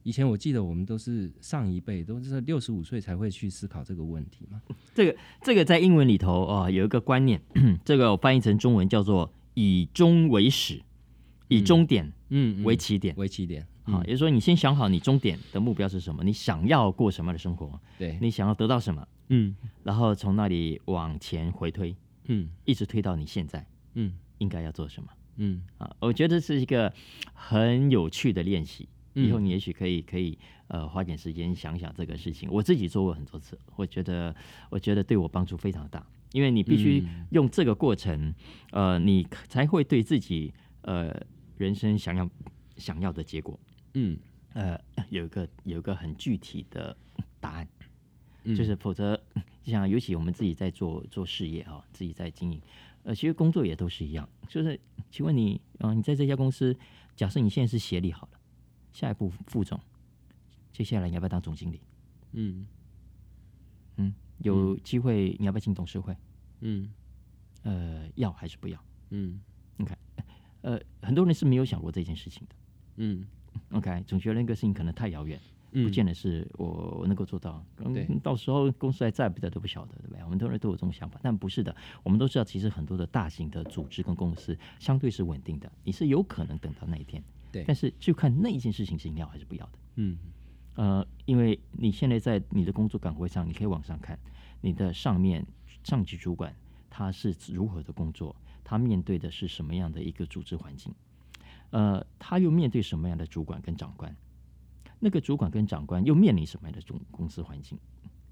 [0.01, 4.59] 以前我记得我们都是上一辈都是六十五岁才会去思考这个问题嘛。
[4.95, 7.39] 这个这个在英文里头啊有一个观念，
[7.85, 10.81] 这个我翻译成中文叫做以终为始，
[11.47, 13.67] 以终点嗯为起点为起点。
[13.83, 18.17] 好，也就是说你先想好你终点的目标是什么，你想要过什么样的生活，对。
[18.21, 23.65] 你想要得到什么，嗯，然后从那里往前回推，嗯，一直推到你现在，
[23.95, 25.63] 嗯，应该要做什么，嗯。
[25.77, 26.93] 啊，我觉得是一个
[27.33, 28.87] 很有趣的练习。
[29.13, 30.39] 以后你也许可以可以
[30.69, 32.49] 呃花点时间想想这个事情。
[32.49, 34.33] 我自己做过很多次，我觉得
[34.69, 38.33] 我觉得对我帮助非常大，因为你必须用这个过程，
[38.71, 41.13] 呃，你才会对自己呃
[41.57, 42.29] 人生想要
[42.77, 43.59] 想要的结果，
[43.93, 44.17] 嗯
[44.53, 46.95] 呃有一个有一个很具体的
[47.39, 47.67] 答案，
[48.43, 49.21] 就是否则
[49.63, 52.61] 像尤其我们自己在做做事业啊，自己在经营，
[53.03, 56.75] 呃，其实工作也都是一样，就是请问你啊，你在这家公司，
[57.15, 58.39] 假设你现在是协理好了。
[58.91, 59.79] 下一步副总，
[60.73, 61.79] 接下来你要不要当总经理？
[62.33, 62.67] 嗯
[63.95, 66.13] 嗯，有机会你要不要进董事会？
[66.59, 66.91] 嗯，
[67.63, 68.83] 呃，要还是不要？
[69.11, 69.39] 嗯，
[69.77, 69.97] 你看，
[70.61, 72.55] 呃，很多人是没有想过这件事情的。
[72.97, 73.25] 嗯
[73.73, 75.39] ，OK，总觉得那个事情可能太遥远，
[75.71, 77.63] 不见得是我我能够做到。
[77.77, 80.23] 嗯，到时候公司还在不在都不晓得，对不对？
[80.23, 81.75] 我们都人都有这种想法，但不是的。
[82.03, 87.23] 我们都知道，其实很多的大型的组织跟公司相对是稳定的，你是有可能等到那一天。
[87.51, 89.71] 对，但是就看那一件事情是你要还是不要的。
[89.95, 90.17] 嗯，
[90.75, 94.17] 呃，因为你现在在你的工作岗位上，你可以往上看，
[94.61, 95.45] 你的上面
[95.83, 96.55] 上级主管
[96.89, 100.93] 他是如何的工作，他面对的是什么样的一个组织环境，
[101.71, 104.15] 呃，他又面对什么样的主管跟长官，
[104.99, 107.77] 那个主管跟长官又面临什么样的总公司环境？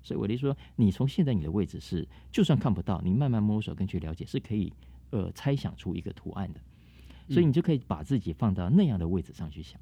[0.02, 4.72] 所以我就说，你从现在你的位置是，就算看不到，你慢慢摸索跟去了解，是可以
[5.10, 6.62] 呃猜想出一个图案的。
[7.30, 9.80] 所以你就可以把自己放到那样的位置上去想，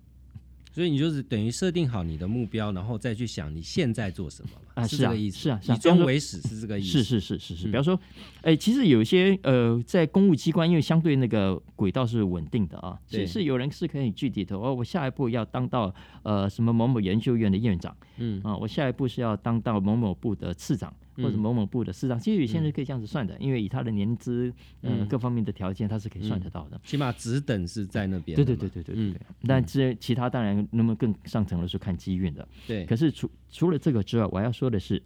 [0.78, 4.86] 所以你就是等于设定好你的目标，然后再去想你现在做什么啊？
[4.86, 7.00] 是这个意思，是啊，以终为始是这个意思。
[7.00, 8.00] 是是是是是，比方说，
[8.44, 20.94] 哎，其实有一些呃，在公务机关，因为相对那个轨道是稳定的啊，其实有人是可以具体的哦，我下一步要当到呃什么某某研究院的院长，嗯啊，我下一步是要当到某某部的次长。
[21.17, 26.80] 或者某某部的市长，其实有些人可以这样子算的，因为以他的年资，嗯，各方面的条件，他是可以算得到的。
[26.84, 28.36] 起码职等是在那边。
[28.36, 29.21] 对对对对对对。
[29.47, 32.47] 但这其他当然，那么更上层的是看机运的。
[32.67, 32.86] 对。
[32.86, 35.01] 可是除除了这个之外，我要说的是，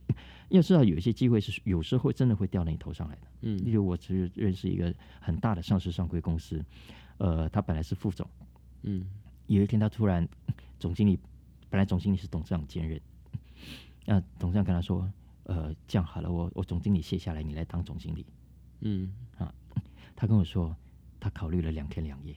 [0.50, 3.22] 要知道有一些机会是有时候真的会掉到你头上来的。
[3.42, 3.58] 嗯。
[3.64, 6.64] 例如，我只是认识一个很大的上市上柜公司，
[7.18, 8.28] 呃，他本来是副总，
[8.84, 9.06] 嗯，
[9.48, 10.28] 有一天他突然
[10.78, 11.18] 总经理，
[11.70, 13.00] 本来总经理是董事长兼任，
[14.06, 15.10] 那董事长跟他说。
[15.52, 18.26] 呃，这样好了，我我总经理卸下来，你来当总经理。
[18.80, 19.54] 嗯啊，
[20.16, 20.74] 他跟我说，
[21.20, 22.34] 他考虑了两天两夜。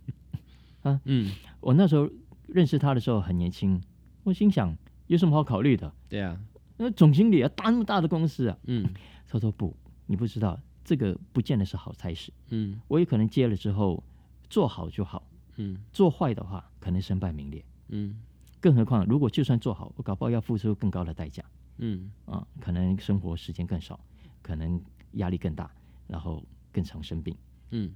[0.80, 2.08] 啊，嗯，我那时候
[2.46, 3.78] 认识他的时候很年轻，
[4.24, 4.74] 我心想
[5.06, 5.92] 有什么好考虑的？
[6.08, 6.40] 对啊，
[6.78, 8.88] 那总经理啊，大那么大的公司啊，嗯，
[9.28, 9.76] 他说不，
[10.06, 12.32] 你不知道这个不见得是好差事。
[12.48, 14.02] 嗯，我也可能接了之后
[14.48, 15.22] 做好就好，
[15.56, 17.62] 嗯，做坏的话可能身败名裂。
[17.88, 18.18] 嗯，
[18.60, 21.44] 更何况如果就算做好，我搞不好要付出更高的代价。
[21.80, 23.98] 嗯啊，可能生活时间更少，
[24.42, 24.80] 可能
[25.12, 25.70] 压力更大，
[26.06, 27.36] 然后更常生病。
[27.70, 27.90] 嗯，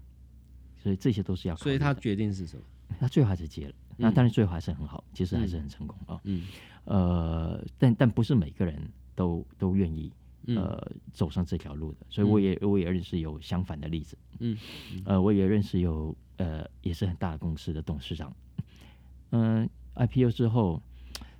[0.77, 1.57] 所以这些都是要。
[1.57, 2.65] 所以他决定是什么？
[2.99, 3.75] 他最后还是接了。
[3.97, 6.21] 那当然最后还是很好，其实还是很成功啊。
[6.25, 6.43] 嗯，
[6.85, 8.81] 呃，但但不是每个人
[9.15, 10.11] 都都愿意
[10.47, 10.81] 呃
[11.13, 11.99] 走上这条路的。
[12.09, 14.19] 所以我也我也认识有相反的例子。
[14.41, 14.59] 嗯，
[15.05, 18.35] 呃，我也认识有呃也是很大的公司的董事长。
[19.31, 20.83] 嗯，IPO 之后。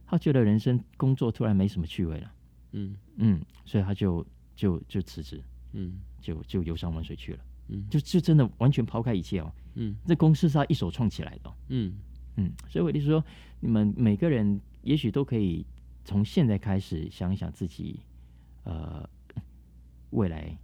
[0.07, 2.31] 他觉得人生工作突然没什么趣味了，
[2.75, 2.95] 嗯。
[3.17, 11.95] 嗯，所以他就就就辞职，嗯，就就游山玩水去了，嗯，就就真的完全抛开一切哦，嗯，这公司是他一手创起来的，嗯。
[12.37, 13.25] 嗯，所以我就是说，
[13.61, 15.65] 你们每个人也许都可以
[16.05, 18.01] 从现在开始想一想自己，
[18.65, 19.09] 呃，
[20.11, 20.59] 未来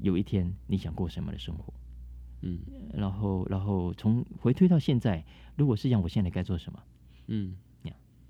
[0.00, 1.72] 有一天你想过什么的生活，
[2.42, 2.58] 嗯，
[2.92, 6.82] 然后然后从回推到现在，如果是讲我现在该做什么，
[7.28, 7.56] 嗯。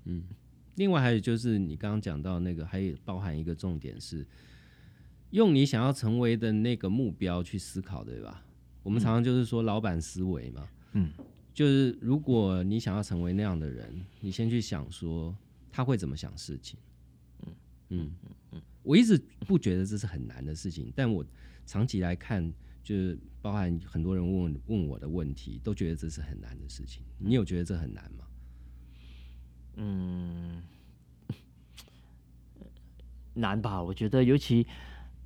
[0.05, 0.23] 嗯，
[0.75, 4.25] 另外还有就是你刚刚讲到那个，还有包含一个重点是，
[5.31, 8.45] 用你想要成为的那个目标去思考，对吧？
[8.83, 11.11] 我们常常就是说老板思维嘛，嗯，
[11.53, 15.35] 就是如果你想要成为那样的人，你先去想说
[15.71, 16.79] 他会怎么想事情，
[17.45, 17.53] 嗯
[17.89, 18.11] 嗯
[18.53, 21.23] 嗯我一直不觉得这是很难的事情，但我
[21.67, 27.03] 长期来看，就是包含很多人问问我的问题，都觉得这是很难的事情。
[27.19, 28.25] 你有觉得这很难吗？
[29.75, 30.61] 嗯，
[33.33, 33.81] 难吧？
[33.81, 34.67] 我觉得，尤其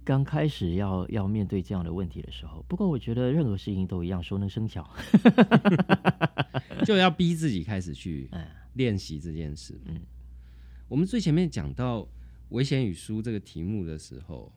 [0.03, 2.63] 刚开始要要面对这样的问题的时候。
[2.67, 4.87] 不过，我觉得任何事情都一样，熟能生巧，
[6.85, 8.29] 就要逼自己开始去
[8.73, 9.79] 练习这件事。
[9.85, 10.01] 嗯，
[10.87, 12.01] 我们最前面讲到
[12.49, 14.53] 《危险与书》这个题目的时候，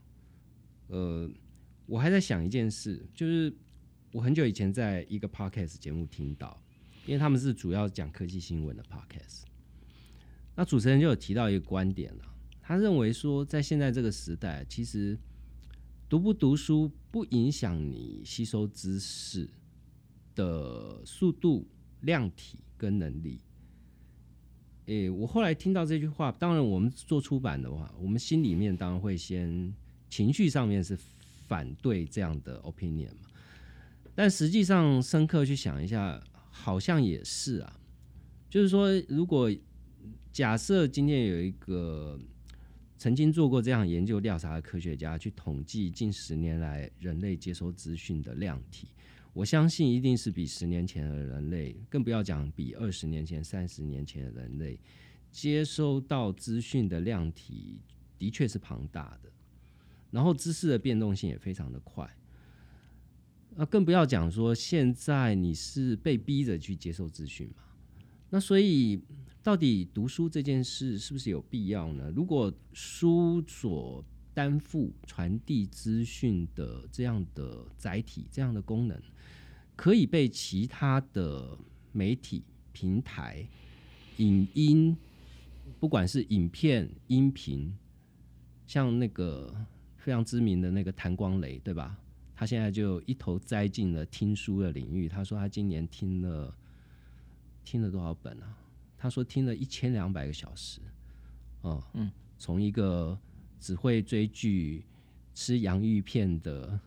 [0.88, 1.28] 呃，
[1.86, 3.50] 我还在想一件事，就是
[4.12, 6.62] 我很久以前在一个 podcast 节目听到，
[7.06, 9.47] 因为他们是主要讲科技新闻的 podcast。
[10.58, 12.24] 那主持人就有提到一个观点了，
[12.60, 15.16] 他认为说，在现在这个时代，其实
[16.08, 19.48] 读不读书不影响你吸收知识
[20.34, 21.64] 的速度、
[22.00, 23.38] 量体跟能力。
[24.86, 29.72] 诶，我后来听到这句话，当然我们做出版的话，我们心里面当然会先
[30.10, 30.98] 情绪上面是
[31.46, 33.28] 反对这样的 opinion 嘛，
[34.12, 36.20] 但实际上深刻去想一下，
[36.50, 37.80] 好像也是啊，
[38.50, 39.48] 就是说如果。
[40.32, 42.18] 假设今天有一个
[42.96, 48.88] 曾经做过这样研究调查的科学家去统计近十年来人类接收资讯的量体，
[49.32, 54.78] 我相信一定是比十年前的人类，更不要讲比二十年前、三十年前的人类
[55.32, 57.80] 接收到资讯的量体
[58.16, 59.30] 的确是庞大的，
[60.12, 62.08] 然后知识的变动性也非常的快。
[63.56, 67.64] 那更不要讲说现在你是被逼着去接受资讯嘛，
[68.30, 69.02] 那所以。
[69.48, 72.12] 到底读书这件事是不是有必要呢？
[72.14, 79.00] 如果书所担负传递资讯的这样的载体、这样的功能，
[79.74, 81.56] 可以被其他的
[81.92, 83.48] 媒体平台、
[84.18, 84.94] 影音，
[85.80, 87.74] 不管是影片、音频，
[88.66, 91.96] 像那个非常知名的那个谭光雷，对吧？
[92.36, 95.08] 他现在就一头栽进了听书的领域。
[95.08, 96.54] 他说他今年听了
[97.64, 98.57] 听了多少本啊？
[99.00, 100.80] 他说听了一千两百个小时，
[101.60, 103.16] 哦，嗯，从一个
[103.60, 104.84] 只会追剧、
[105.32, 106.80] 吃洋芋片的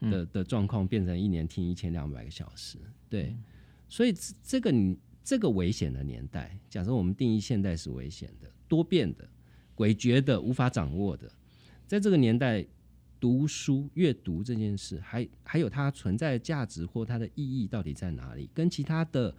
[0.00, 2.78] 的的状况，变成一年听一千两百个小时。
[3.10, 3.36] 对，
[3.88, 9.28] 所以这个你这个危险的年代，假设我们定义现代是危险的、多变的、
[9.74, 11.28] 诡谲的、无法掌握的，
[11.88, 12.64] 在这个年代，
[13.18, 18.48] 读书、阅读这件事，还还有它存在的价值或它的意义到底在哪里？
[18.54, 19.34] 跟其他的。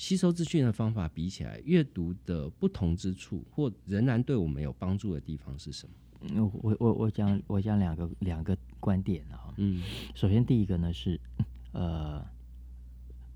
[0.00, 6.50] 吸收资讯的方法比起来，阅读的不同之处，或仍然对我们有帮助的地方是什么？
[6.62, 9.52] 我我我讲我讲两个两个观点啊。
[9.58, 9.82] 嗯，
[10.14, 11.20] 首先第一个呢是，
[11.72, 12.26] 呃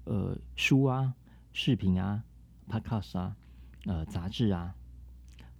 [0.04, 1.14] 呃书啊、
[1.52, 2.24] 视频啊、
[2.66, 3.36] podcast 啊、
[3.84, 4.74] 呃杂志啊，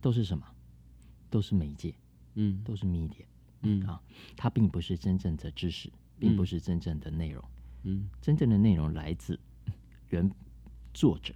[0.01, 0.47] 都是什么？
[1.29, 1.95] 都是媒介，
[2.33, 3.27] 嗯，都是 media，
[3.61, 4.01] 嗯啊，
[4.39, 7.45] 它并不是真正的知识，并不是真正的内容，
[7.83, 9.39] 嗯，真正的内容来自
[10.09, 10.31] 原。
[10.95, 11.35] 作者，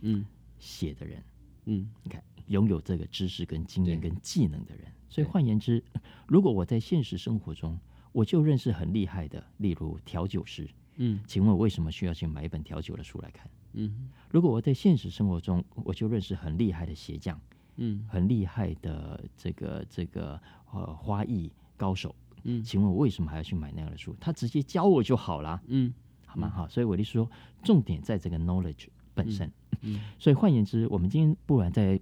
[0.00, 0.26] 嗯，
[0.58, 1.22] 写的人，
[1.64, 4.84] 嗯，你看，拥有这个知识、跟经验、跟技能的人。
[5.08, 5.82] 所以换言之，
[6.26, 7.78] 如果我在现实生活中，
[8.12, 13.48] 我就认识很厉害的，例如调酒师，嗯，请问我为什么需要去买一本调酒的书来看？
[13.74, 17.40] 嗯，如果我在现实生活中，我就认识很厉害的鞋匠，
[17.76, 20.40] 嗯，很厉害的这个这个
[20.72, 24.16] 呃花艺高手，嗯，请问我为什么还要去买那样的书？
[24.18, 25.92] 他直接教我就好了，嗯，
[26.40, 26.48] 好吗？
[26.54, 27.28] 好，所以我就说，
[27.62, 28.86] 重点在这个 knowledge。
[29.14, 29.50] 本身，
[30.20, 31.98] 所以换言之，我们今天不管在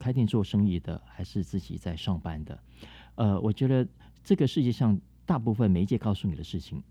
[0.00, 2.58] 开店做生意的，还是自己在上班的，
[3.14, 3.86] 呃，我觉得
[4.24, 6.82] 这个世界上大部分媒介告诉你的事情，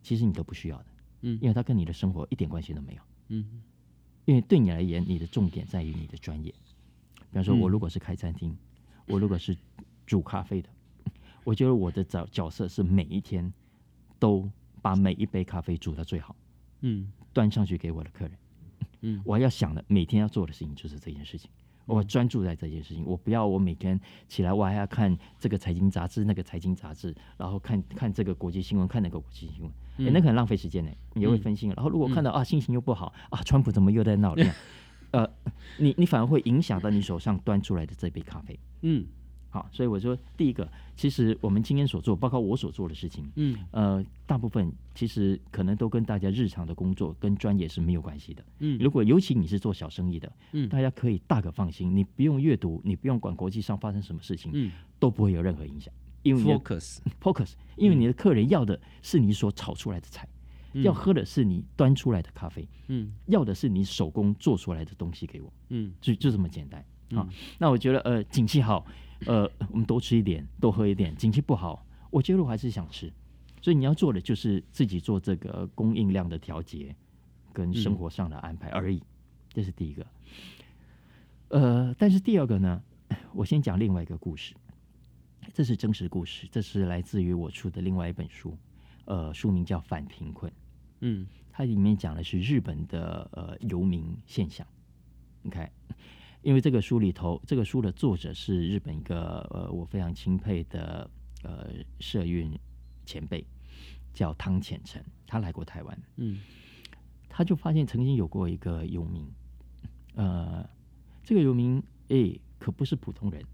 [0.00, 0.86] 其实你都不需要的，
[1.22, 3.62] 嗯，因为它跟你的生活一点关系都没有，嗯，
[4.26, 6.54] 因为对你而言，你的重点在于你的专业。
[7.32, 8.56] 比方说，我如果是开餐厅，
[9.08, 9.56] 我如果是
[10.06, 10.68] 煮咖啡的，
[11.42, 13.52] 我觉得我的角角色是每一天
[14.20, 14.48] 都
[14.82, 16.34] 把每一杯咖啡煮到最好，
[16.80, 18.32] 嗯，端上去给我的客人。
[19.02, 21.50] 嗯， 我要想的每天要做的事情就是这件事情，
[21.86, 31.70] 我专注在这件事情，我不要我每天起来我还要看这个财经杂志那个财经杂志，然后看看这个国际新闻看那个国际新闻，哎，那可能浪费时间呢，你会分心。
[31.70, 34.34] 然后如果看到啊心情又不好啊，川普怎么又在闹？
[35.12, 35.28] 呃，
[35.78, 38.58] 你你反而会影响到你手上端出来的这杯咖啡。
[38.82, 39.06] 嗯。
[39.50, 54.70] 好，所以我说，第一个，其实我们今天所做，包括我所做的事情，嗯，呃，大部分其实可能都跟大家日常的工作跟专业是没有关系的，嗯，如果尤其你是做小生意的，嗯，大家可以大可放心，你不用阅读，你不用管国际上发生什么事情，嗯，
[55.00, 55.92] 都不会有任何影响，
[56.22, 60.28] 因为 focus，focus， 因为你的客人要的是你所炒出来的菜，
[60.74, 67.28] 要喝的是你端出来的咖啡，嗯，要的是你手工做出来的东西给我，嗯，就就这么简单，好，
[67.58, 68.86] 那我觉得，呃，景气好。
[69.26, 71.14] 呃，我们多吃一点，多喝一点。
[71.16, 73.12] 景气不好，我觉得我还是想吃，
[73.60, 76.94] 所以你要做的就是自己做这个供应量的调节
[77.52, 79.02] 跟生活上的安排而已。
[79.52, 80.06] 这是第一个。
[81.48, 82.82] 呃，但是第二个呢，
[83.34, 84.54] 我先讲另外一个故事，
[85.52, 88.56] 这是真实故事，这是来自于我出的另外一本书，
[89.04, 90.50] 呃，书名叫《反贫困》。
[91.00, 94.66] 嗯，它里面讲的是日本的呃游民现象。
[95.42, 95.70] 你看。
[96.42, 101.10] 因为这个书里头，这个书的作者是日本一个呃我非常钦佩的
[101.42, 101.68] 呃
[101.98, 102.58] 社运
[103.04, 103.44] 前辈，
[104.14, 106.40] 叫汤浅成，他来过台湾，嗯，
[107.28, 109.26] 他就发现曾经有过一个游民，
[110.14, 110.66] 呃，
[111.22, 113.44] 这个游民哎可不是普通人，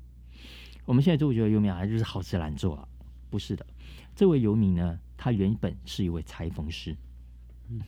[0.84, 2.89] 我们现在就觉得游民啊就是好吃懒做啊，
[3.30, 3.66] 不是的，
[4.14, 6.97] 这位游民呢，他原本是一位裁缝师，
[7.68, 7.80] 嗯。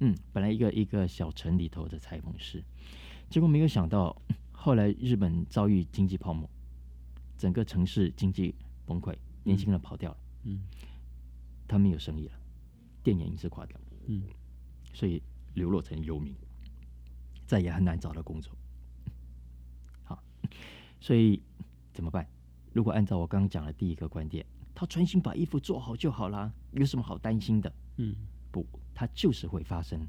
[0.00, 2.62] 嗯，本来一个一个小城里头的裁缝师。
[3.30, 4.16] 结果没有想到，
[4.52, 6.48] 后来日本遭遇经济泡沫，
[7.36, 8.54] 整个城市经济
[8.86, 10.60] 崩溃，年轻人跑掉了，嗯，
[11.66, 12.32] 他没有生意了，
[13.02, 14.22] 店也因此垮掉，嗯，
[14.92, 15.20] 所以
[15.54, 16.34] 流落成游民，
[17.46, 18.52] 再也很难找到工作。
[20.04, 20.22] 好，
[21.00, 21.42] 所以
[21.92, 22.26] 怎么办？
[22.72, 27.72] 如果按照我刚刚讲的第一个观点，他专心把衣服做好就好啦，有什么好担心的？
[27.96, 28.14] 嗯，
[28.52, 28.64] 不，
[28.94, 30.00] 他就是会发生。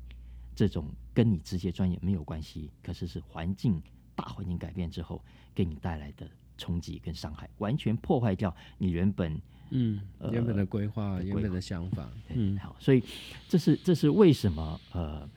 [0.56, 3.82] 这种跟你直接专业没有关系，可是是环境
[4.16, 5.22] 大环境改变之后
[5.54, 9.40] 给你带来的冲击跟伤害，完全破坏掉你原本
[9.72, 10.00] 嗯
[10.32, 12.10] 原本的规划、原本的想法。
[12.30, 13.04] 嗯，好，所以
[13.50, 15.30] 这是这是为什么呃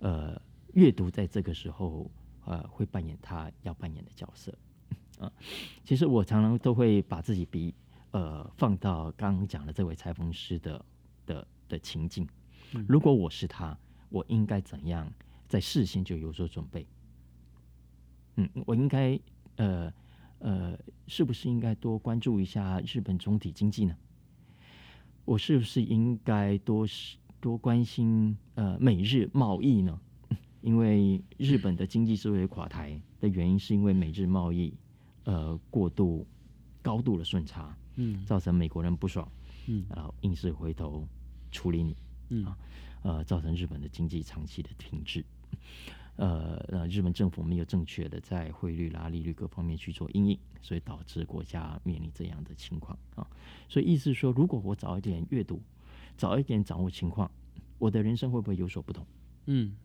[0.00, 2.10] 呃阅读在这个时候
[2.44, 4.52] 呃，会扮演他要扮演的角色
[5.20, 5.32] 啊。
[5.84, 7.72] 其实我常常都会把自己比
[8.10, 10.84] 呃放到刚刚讲的这位裁缝师的
[11.24, 12.26] 的的情境。
[12.88, 13.78] 如果我是他，
[14.08, 15.10] 我应该怎样
[15.48, 16.86] 在事先就有所准备？
[18.36, 19.18] 嗯，我应该
[19.56, 19.92] 呃
[20.40, 23.96] 呃，是不是应该多关注一下日本总体经济呢？
[25.24, 26.86] 我是不是应该多
[27.40, 29.98] 多关心呃美日贸易呢？
[30.60, 34.74] 因为日本的经济之所以垮台的原因，是因为美日贸易
[35.24, 36.26] 呃过度
[36.82, 39.26] 高度的顺差，嗯，造成美国人不爽，
[39.66, 41.06] 嗯，然后硬是回头
[41.52, 41.96] 处理你，
[42.30, 42.58] 嗯啊，
[43.04, 45.22] 呃，造成日本的经济长期的停滞，
[46.16, 53.26] 呃 呃，日本政府没有正确的在汇率啦、利率各方面去做应应，所以导致国家面临这样的情况啊。
[53.68, 55.60] 所以意思说，如果我早一点阅读，
[56.16, 57.30] 早一点掌握情况，
[57.78, 59.06] 我的人生会不会有所不同？
[59.46, 59.76] 嗯。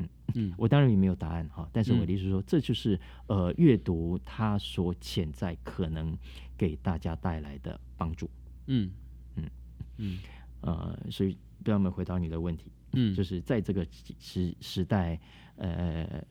[0.00, 6.16] 嗯嗯，我当然也没有答案哈，但是我的意思是说，这就是呃阅读它所潜在可能
[6.56, 8.28] 给大家带来的帮助。
[8.66, 8.90] 嗯
[9.36, 9.50] 嗯
[9.96, 10.18] 嗯，
[10.60, 13.86] 呃，所以不要我们回答你的问题，嗯，就是在这个
[14.18, 15.18] 时时代，
[15.56, 16.24] 呃，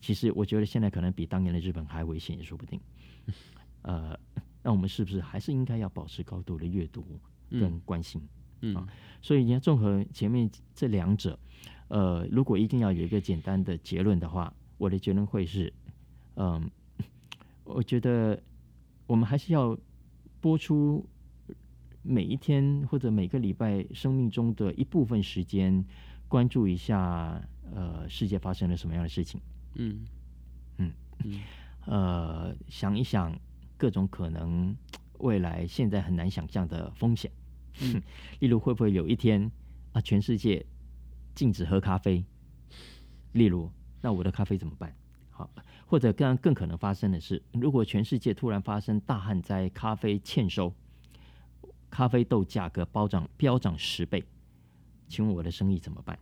[0.00, 2.80] 其实我觉得现在可能比当年的日本还危险也说不定。
[3.82, 4.18] 呃，
[4.62, 7.04] 那我们是不是还是应该要保持高度的阅读
[7.50, 8.20] 跟关心？
[8.60, 8.86] 嗯，
[9.20, 11.38] 所以你要综合前面这两者。
[11.88, 15.70] 呃，如果一定要有一个简单的结论的话，我的结论会是，
[16.36, 16.68] 嗯，
[17.62, 18.42] 我觉得
[19.06, 19.78] 我们还是要
[20.40, 21.06] 播出
[22.04, 25.84] 每一天或者每个礼拜生命中的一部分时间，
[26.28, 27.42] 关注一下
[27.74, 29.40] 呃世界发生了什么样的事情。
[29.74, 30.04] 嗯
[30.78, 30.92] 嗯
[31.24, 31.40] 嗯，
[31.86, 33.36] 呃，想一想
[33.76, 34.76] 各种可能
[35.18, 37.30] 未来现在很难想象的风险，
[37.80, 38.00] 嗯
[38.38, 39.50] 例如会不会有一天
[39.92, 40.64] 啊，全世界。
[41.34, 42.24] 禁止喝咖啡，
[43.32, 43.68] 例如，
[44.00, 44.94] 那我的咖啡怎么办？
[45.32, 45.50] 好，
[45.84, 50.72] 或者更更可能发生的是，如果全世界突然发生大旱灾，咖啡欠收，
[51.94, 54.24] 咖啡豆价格暴涨，飙涨十倍，
[55.06, 56.18] 请问我的生意怎么办？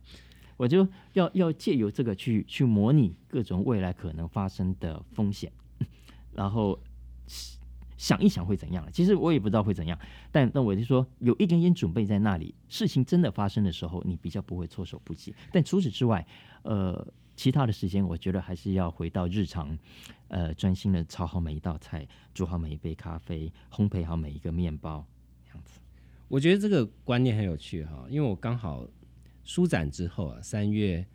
[0.55, 5.51] 我就要要借由这个去去模拟各种未来可能发生的风险，
[6.31, 6.79] 然后。
[7.95, 8.85] 想一想会怎样？
[8.91, 9.97] 其实我也不知道会怎样，
[10.29, 15.33] 但那我就说有一点点准备在那里，事情真的发生的时候，你比较不会措手不及。
[15.53, 16.25] 但除此之外，
[16.63, 17.07] 呃，
[17.37, 19.77] 其他的时间，我觉得还是要回到日常，
[20.27, 25.05] 呃，专心的炒好每一道菜，煮好每一杯咖啡，烘焙好每一个面包，
[26.33, 28.89] 我觉得这个观念很有趣哈，因为我刚好
[29.43, 31.05] 书展之后啊，三月、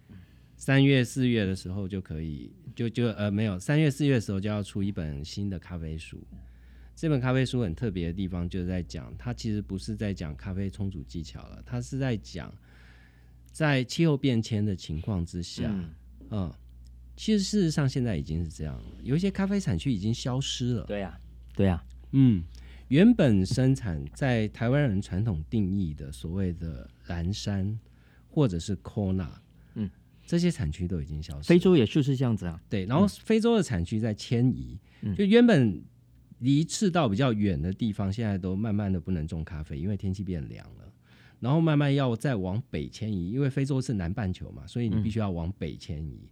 [0.56, 6.24] 三月、四月的时候就可以，就就呃没有，三月、四月的时候就要出一本新的咖啡书。
[6.94, 12.54] 这本咖啡书很特别的地方，就是在讲它其实不是在讲咖啡冲煮技巧了，它是在讲
[13.50, 15.68] 在气候变迁的情况之下，
[16.30, 16.48] 嗯，
[17.16, 20.84] 其实事实上现在已经是这样了，有一些咖啡产区已经消失了。
[20.84, 21.18] 对呀，
[21.56, 22.44] 对呀，嗯，
[22.89, 27.78] 原本生产在台湾人传统定义的所谓的蓝山
[28.28, 29.30] 或者是 Kona，
[29.74, 29.89] 嗯，
[30.26, 31.49] 这些产区都已经消失。
[31.49, 34.78] 非洲也就是这样子啊，对，然后非洲的产区在迁移，
[35.16, 35.82] 就原本。
[36.41, 40.93] 离赤道比较远的地方，现在都慢慢的不能种咖啡，因为天气变凉了。
[41.41, 46.30] 然后慢慢要再往北迁移，因为非洲是南半球嘛，所以你必须要往北迁移。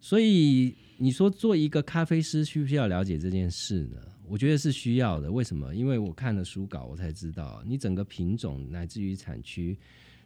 [0.00, 3.98] 所以你说做一个咖啡师需不需要了解这件事呢？
[4.28, 5.30] 我觉得是需要的。
[5.30, 5.74] 为什么？
[5.74, 9.78] 因为我看了书稿，我才知道你整个品种乃至于产区，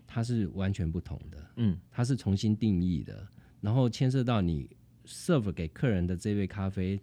[0.06, 1.50] 它是完全不同的。
[1.56, 3.26] 嗯，它是重新定义的，
[3.60, 4.68] 然后牵涉到你
[5.06, 7.00] serve 给客人的这杯咖啡。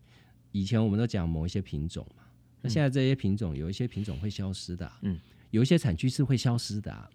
[0.52, 2.24] 以前我们都讲某一些品种嘛，
[2.62, 5.20] 那现在这些品种有一些品种会消失的，嗯，
[5.52, 7.10] 有一些产区是会消失的，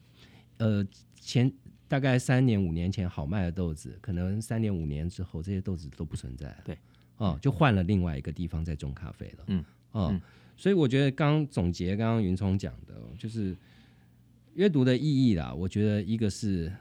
[0.59, 1.53] 呃，前
[1.89, 6.79] 大概三年五年前好卖的豆子，可能三年五年之后这些豆子都不存在了，对，
[7.17, 10.21] 哦，就换了另外一个地方在种咖啡了，嗯，哦，
[10.57, 13.57] 所以我觉得刚总结刚刚云聪讲的，就是
[14.55, 16.73] 阅读的意义啦，我觉得一个是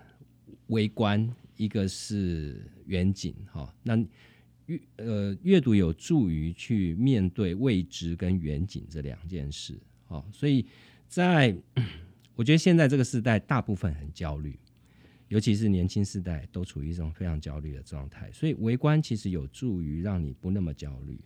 [0.68, 4.04] 微观，一个是远景，哈，那。
[4.68, 9.78] 阅呃阅读有助于去面对未知跟远景这两件事，
[10.08, 10.66] 哦，所以
[11.10, 11.54] 在
[12.34, 14.58] 我觉得现在这个时代，大部分很焦虑，
[15.34, 21.20] 尤其是年轻世代都处于一种非常焦虑的状态，所以围观其实有助于让你不那么焦虑。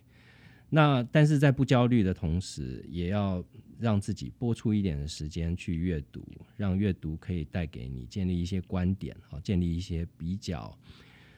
[0.70, 3.44] 那但是在不焦虑的同时，也要
[3.78, 10.74] 让自己拨出一点的时间去阅读，让阅读可以带给你建立一些观点，好，建立一些比较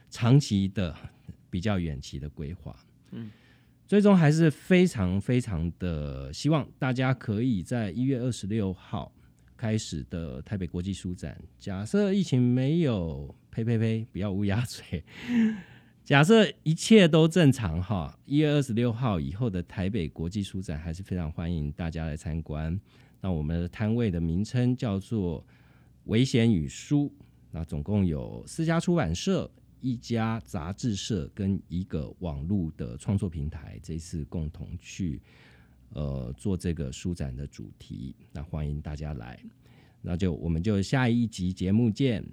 [0.09, 0.95] 长期的。
[1.51, 2.73] 比较远期的规划，
[3.11, 3.29] 嗯，
[3.85, 9.11] 最终还是非常非常的希望大家可以在一月二十六号
[9.61, 15.03] 开始的台北国际书展，假设疫情没有呸呸呸，不要乌鸦嘴，
[16.03, 22.81] 假设一切都正常哈，一月二十六号以后的台北国际书展还是非常欢迎大家来参观。
[23.21, 25.45] 那我们的摊位的名称叫做
[26.05, 27.13] “危险与书”，
[27.53, 29.47] 那总共有四家出版社、
[29.79, 35.21] 一家杂志社跟一个网络的创作平台，这次共同去
[35.93, 38.15] 呃做这个书展的主题。
[38.31, 39.39] 那欢迎大家来，
[40.01, 42.25] 那就我们就下一集节目见。